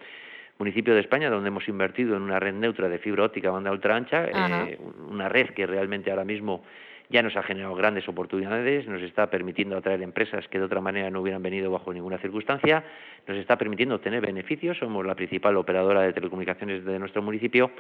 municipio 0.59 0.95
de 0.95 1.01
España 1.01 1.31
donde 1.31 1.49
hemos 1.49 1.69
invertido 1.69 2.17
en 2.17 2.23
una 2.23 2.41
red 2.41 2.55
neutra 2.55 2.89
de 2.89 2.99
fibra 2.99 3.25
óptica 3.25 3.51
banda 3.51 3.71
ultra 3.71 3.97
ancha, 3.97 4.27
eh, 4.27 4.79
una 5.09 5.29
red 5.29 5.51
que 5.51 5.67
realmente 5.67 6.11
ahora 6.11 6.25
mismo 6.25 6.65
ya 7.11 7.23
nos 7.23 7.37
ha 7.37 7.43
generado 7.43 7.75
grandes 7.75 8.07
oportunidades, 8.09 8.87
nos 8.87 9.03
está 9.03 9.31
permitiendo 9.31 9.77
atraer 9.77 10.03
empresas 10.03 10.47
que 10.49 10.59
de 10.59 10.65
otra 10.65 10.81
manera 10.81 11.11
no 11.11 11.23
hubieran 11.23 11.43
venido 11.43 11.71
bajo 11.71 11.93
ninguna 11.93 12.19
circunstancia, 12.19 12.85
nos 13.27 13.39
está 13.39 13.57
permitiendo 13.57 13.95
obtener 13.95 14.21
beneficios, 14.21 14.79
somos 14.79 15.07
la 15.07 15.15
principal 15.15 15.57
operadora 15.57 16.03
de 16.03 16.13
telecomunicaciones 16.13 16.85
de 16.85 16.99
nuestro 16.99 17.23
municipio, 17.23 17.71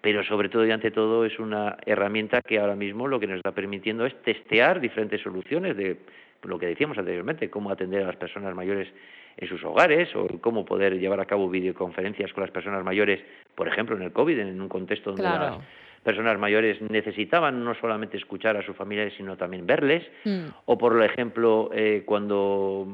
pero 0.00 0.22
sobre 0.22 0.48
todo 0.48 0.64
y 0.64 0.70
ante 0.70 0.92
todo 0.92 1.24
es 1.24 1.38
una 1.40 1.76
herramienta 1.84 2.40
que 2.40 2.60
ahora 2.60 2.76
mismo 2.76 3.08
lo 3.08 3.18
que 3.18 3.26
nos 3.26 3.38
está 3.38 3.52
permitiendo 3.52 4.06
es 4.06 4.14
testear 4.22 4.80
diferentes 4.80 5.20
soluciones 5.22 5.76
de 5.76 5.98
lo 6.42 6.58
que 6.58 6.66
decíamos 6.66 6.98
anteriormente, 6.98 7.50
cómo 7.50 7.70
atender 7.70 8.02
a 8.02 8.06
las 8.06 8.16
personas 8.16 8.54
mayores 8.54 8.88
en 9.36 9.48
sus 9.48 9.62
hogares 9.64 10.14
o 10.16 10.26
cómo 10.40 10.64
poder 10.64 10.98
llevar 10.98 11.20
a 11.20 11.24
cabo 11.24 11.48
videoconferencias 11.48 12.32
con 12.32 12.42
las 12.42 12.50
personas 12.50 12.84
mayores, 12.84 13.20
por 13.54 13.68
ejemplo, 13.68 13.96
en 13.96 14.02
el 14.02 14.12
COVID, 14.12 14.38
en 14.38 14.60
un 14.60 14.68
contexto 14.68 15.10
donde 15.10 15.24
las 15.24 15.58
personas 16.02 16.38
mayores 16.38 16.80
necesitaban 16.82 17.64
no 17.64 17.74
solamente 17.74 18.16
escuchar 18.16 18.56
a 18.56 18.62
sus 18.62 18.76
familiares, 18.76 19.14
sino 19.16 19.36
también 19.36 19.66
verles. 19.66 20.04
Mm. 20.24 20.46
O, 20.64 20.78
por 20.78 21.02
ejemplo, 21.02 21.70
eh, 21.72 22.02
cuando 22.04 22.86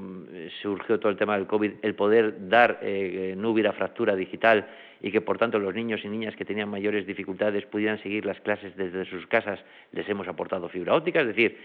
surgió 0.63 0.99
todo 0.99 1.11
el 1.11 1.17
tema 1.17 1.37
del 1.37 1.47
COVID, 1.47 1.73
el 1.83 1.95
poder 1.95 2.49
dar, 2.49 2.79
eh, 2.83 3.35
no 3.37 3.51
hubiera 3.51 3.73
fractura 3.73 4.15
digital 4.15 4.67
y 5.01 5.11
que, 5.11 5.21
por 5.21 5.39
tanto, 5.39 5.59
los 5.59 5.75
niños 5.75 6.01
y 6.03 6.09
niñas 6.09 6.35
que 6.35 6.45
tenían 6.45 6.71
mayores 6.71 7.07
dificultades 7.07 7.67
pudieran 7.67 8.03
seguir 8.03 8.25
las 8.25 8.41
clases 8.41 8.75
desde 8.77 9.05
sus 9.05 9.27
casas, 9.27 9.61
les 9.93 10.09
hemos 10.09 10.27
aportado 10.29 10.69
fibra 10.69 10.95
óptica. 10.95 11.21
Es 11.21 11.27
decir, 11.27 11.59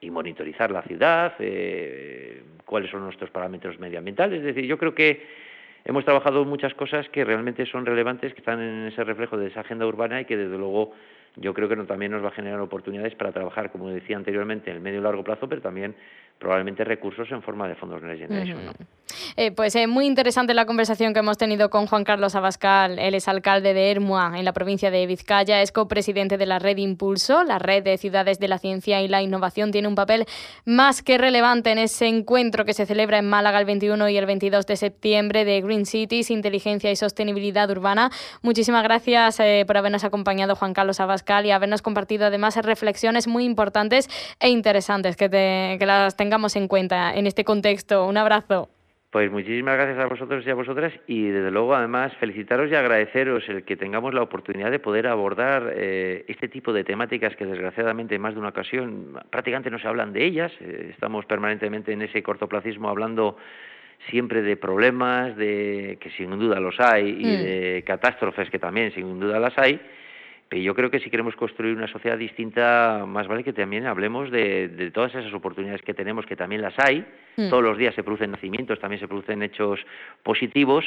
y 0.00 0.10
monitorizar 0.10 0.70
la 0.70 0.82
ciudad, 0.82 1.34
eh, 1.38 2.42
cuáles 2.64 2.90
son 2.90 3.02
nuestros 3.04 3.30
parámetros 3.30 3.78
medioambientales. 3.78 4.38
Es 4.38 4.44
decir, 4.44 4.64
yo 4.64 4.78
creo 4.78 4.94
que 4.94 5.26
hemos 5.84 6.04
trabajado 6.04 6.44
muchas 6.44 6.74
cosas 6.74 7.08
que 7.10 7.24
realmente 7.24 7.66
son 7.66 7.84
relevantes, 7.84 8.32
que 8.32 8.40
están 8.40 8.60
en 8.60 8.86
ese 8.86 9.04
reflejo 9.04 9.36
de 9.36 9.48
esa 9.48 9.60
agenda 9.60 9.86
urbana 9.86 10.20
y 10.20 10.24
que 10.24 10.36
desde 10.36 10.56
luego 10.56 10.92
yo 11.36 11.54
creo 11.54 11.68
que 11.68 11.76
también 11.76 12.12
nos 12.12 12.24
va 12.24 12.28
a 12.28 12.32
generar 12.32 12.60
oportunidades 12.60 13.14
para 13.14 13.32
trabajar, 13.32 13.70
como 13.70 13.88
decía 13.88 14.16
anteriormente, 14.16 14.70
en 14.70 14.76
el 14.76 14.82
medio 14.82 15.00
y 15.00 15.02
largo 15.02 15.22
plazo, 15.22 15.48
pero 15.48 15.60
también 15.60 15.94
probablemente 16.40 16.82
recursos 16.84 17.30
en 17.30 17.42
forma 17.42 17.68
de 17.68 17.76
fondos 17.76 18.02
Next 18.02 18.22
Generation. 18.22 18.74
Eh, 19.36 19.52
pues 19.52 19.76
es 19.76 19.82
eh, 19.82 19.86
muy 19.86 20.06
interesante 20.06 20.54
la 20.54 20.64
conversación 20.64 21.12
que 21.12 21.20
hemos 21.20 21.36
tenido 21.36 21.68
con 21.68 21.86
Juan 21.86 22.02
Carlos 22.02 22.34
Abascal, 22.34 22.98
él 22.98 23.14
es 23.14 23.28
alcalde 23.28 23.74
de 23.74 23.90
Ermua, 23.90 24.32
en 24.36 24.44
la 24.44 24.52
provincia 24.52 24.90
de 24.90 25.06
Vizcaya, 25.06 25.60
es 25.60 25.70
copresidente 25.70 26.38
de 26.38 26.46
la 26.46 26.58
red 26.58 26.78
Impulso, 26.78 27.44
la 27.44 27.58
red 27.58 27.82
de 27.82 27.98
ciudades 27.98 28.38
de 28.38 28.48
la 28.48 28.58
ciencia 28.58 29.02
y 29.02 29.08
la 29.08 29.20
innovación 29.20 29.70
tiene 29.70 29.86
un 29.86 29.94
papel 29.94 30.24
más 30.64 31.02
que 31.02 31.18
relevante 31.18 31.72
en 31.72 31.78
ese 31.78 32.06
encuentro 32.06 32.64
que 32.64 32.72
se 32.72 32.86
celebra 32.86 33.18
en 33.18 33.28
Málaga 33.28 33.60
el 33.60 33.66
21 33.66 34.08
y 34.08 34.16
el 34.16 34.24
22 34.24 34.66
de 34.66 34.76
septiembre 34.76 35.44
de 35.44 35.60
Green 35.60 35.84
Cities, 35.84 36.30
Inteligencia 36.30 36.90
y 36.90 36.96
Sostenibilidad 36.96 37.70
Urbana. 37.70 38.10
Muchísimas 38.40 38.82
gracias 38.82 39.40
eh, 39.40 39.64
por 39.66 39.76
habernos 39.76 40.04
acompañado 40.04 40.56
Juan 40.56 40.72
Carlos 40.72 41.00
Abascal 41.00 41.44
y 41.44 41.50
habernos 41.50 41.82
compartido 41.82 42.26
además 42.26 42.56
reflexiones 42.56 43.26
muy 43.26 43.44
importantes 43.44 44.08
e 44.40 44.48
interesantes 44.48 45.16
que, 45.16 45.28
que 45.28 45.86
las 45.86 46.16
tengamos 46.16 46.29
tengamos 46.30 46.54
en 46.54 46.68
cuenta 46.68 47.12
en 47.12 47.26
este 47.26 47.42
contexto. 47.42 48.06
Un 48.06 48.16
abrazo. 48.16 48.68
Pues 49.10 49.32
muchísimas 49.32 49.74
gracias 49.74 49.98
a 49.98 50.06
vosotros 50.06 50.46
y 50.46 50.50
a 50.50 50.54
vosotras 50.54 50.92
y 51.08 51.24
desde 51.24 51.50
luego 51.50 51.74
además 51.74 52.12
felicitaros 52.20 52.70
y 52.70 52.76
agradeceros 52.76 53.48
el 53.48 53.64
que 53.64 53.76
tengamos 53.76 54.14
la 54.14 54.22
oportunidad 54.22 54.70
de 54.70 54.78
poder 54.78 55.08
abordar 55.08 55.72
eh, 55.74 56.24
este 56.28 56.46
tipo 56.46 56.72
de 56.72 56.84
temáticas 56.84 57.34
que 57.34 57.46
desgraciadamente 57.46 58.14
en 58.14 58.22
más 58.22 58.34
de 58.34 58.38
una 58.38 58.50
ocasión 58.50 59.18
prácticamente 59.28 59.72
no 59.72 59.80
se 59.80 59.88
hablan 59.88 60.12
de 60.12 60.24
ellas. 60.24 60.52
Eh, 60.60 60.90
estamos 60.92 61.26
permanentemente 61.26 61.90
en 61.90 62.02
ese 62.02 62.22
cortoplacismo 62.22 62.88
hablando 62.88 63.36
siempre 64.08 64.40
de 64.40 64.56
problemas, 64.56 65.36
de 65.36 65.98
que 66.00 66.10
sin 66.10 66.30
duda 66.38 66.60
los 66.60 66.78
hay 66.78 67.08
y 67.08 67.26
mm. 67.26 67.42
de 67.42 67.84
catástrofes 67.84 68.48
que 68.50 68.60
también 68.60 68.92
sin 68.92 69.18
duda 69.18 69.40
las 69.40 69.58
hay 69.58 69.80
pero 70.50 70.62
yo 70.62 70.74
creo 70.74 70.90
que 70.90 70.98
si 70.98 71.10
queremos 71.10 71.36
construir 71.36 71.76
una 71.76 71.86
sociedad 71.86 72.18
distinta, 72.18 73.04
más 73.06 73.28
vale 73.28 73.44
que 73.44 73.52
también 73.52 73.86
hablemos 73.86 74.32
de, 74.32 74.90
todas 74.92 75.14
esas 75.14 75.32
oportunidades 75.32 75.80
que 75.82 75.94
tenemos, 75.94 76.26
que 76.26 76.34
también 76.34 76.60
las 76.60 76.74
hay. 76.76 77.06
Mm. 77.36 77.50
Todos 77.50 77.62
los 77.62 77.78
días 77.78 77.94
se 77.94 78.02
producen 78.02 78.32
nacimientos, 78.32 78.80
también 78.80 78.98
se 78.98 79.06
producen 79.06 79.44
hechos 79.44 79.78
positivos 80.24 80.84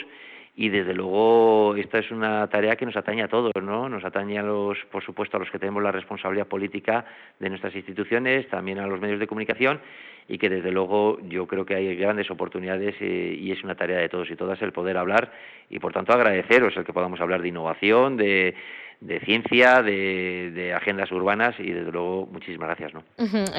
y 0.53 0.67
desde 0.67 0.93
luego 0.93 1.75
esta 1.77 1.99
es 1.99 2.11
una 2.11 2.45
tarea 2.49 2.75
que 2.75 2.85
nos 2.85 2.97
atañe 2.97 3.23
a 3.23 3.29
todos, 3.29 3.53
¿no? 3.61 3.87
Nos 3.87 4.03
atañe 4.03 4.37
a 4.37 4.43
los, 4.43 4.77
por 4.91 5.01
supuesto, 5.01 5.37
a 5.37 5.39
los 5.39 5.49
que 5.49 5.59
tenemos 5.59 5.81
la 5.81 5.93
responsabilidad 5.93 6.47
política 6.47 7.05
de 7.39 7.47
nuestras 7.47 7.73
instituciones, 7.73 8.47
también 8.49 8.79
a 8.79 8.85
los 8.85 8.99
medios 8.99 9.19
de 9.19 9.27
comunicación 9.27 9.79
y 10.27 10.37
que 10.37 10.49
desde 10.49 10.71
luego 10.71 11.19
yo 11.27 11.47
creo 11.47 11.65
que 11.65 11.75
hay 11.75 11.95
grandes 11.95 12.29
oportunidades 12.29 12.95
eh, 12.99 13.37
y 13.39 13.51
es 13.51 13.63
una 13.63 13.75
tarea 13.75 13.99
de 13.99 14.09
todos 14.09 14.29
y 14.29 14.35
todas 14.35 14.61
el 14.61 14.73
poder 14.73 14.97
hablar 14.97 15.31
y 15.69 15.79
por 15.79 15.93
tanto 15.93 16.13
agradeceros 16.13 16.75
el 16.77 16.83
que 16.83 16.93
podamos 16.93 17.19
hablar 17.19 17.41
de 17.41 17.47
innovación, 17.47 18.17
de 18.17 18.55
de 19.05 19.19
ciencia, 19.19 19.81
de, 19.81 20.73
agendas 20.75 21.11
urbanas 21.11 21.55
y 21.59 21.71
desde 21.71 21.91
luego 21.91 22.25
muchísimas 22.27 22.67
gracias. 22.69 22.93
¿no? 22.93 23.03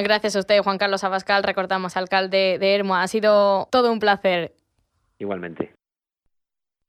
Gracias 0.03 0.37
a 0.37 0.41
usted, 0.41 0.63
Juan 0.63 0.79
Carlos 0.79 1.05
Abascal, 1.05 1.43
recordamos 1.43 1.97
alcalde 1.97 2.59
de 2.59 2.75
Hermo. 2.75 2.97
Ha 2.97 3.07
sido 3.09 3.69
todo 3.71 3.93
un 3.93 3.99
placer. 3.99 4.55
Igualmente. 5.19 5.75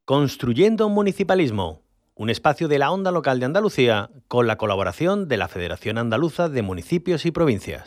Construyendo 0.06 0.88
un 0.88 0.94
municipalismo, 0.94 1.82
un 2.16 2.30
espacio 2.30 2.68
de 2.68 2.80
la 2.80 2.92
onda 2.92 3.12
local 3.12 3.40
de 3.40 3.46
Andalucía 3.46 4.10
con 4.28 4.48
la 4.48 4.58
colaboración 4.58 5.28
de 5.28 5.38
la 5.38 5.48
Federación 5.48 5.98
Andaluza 5.98 6.48
de 6.48 6.62
Municipios 6.62 7.26
y 7.26 7.32
Provincias. 7.32 7.84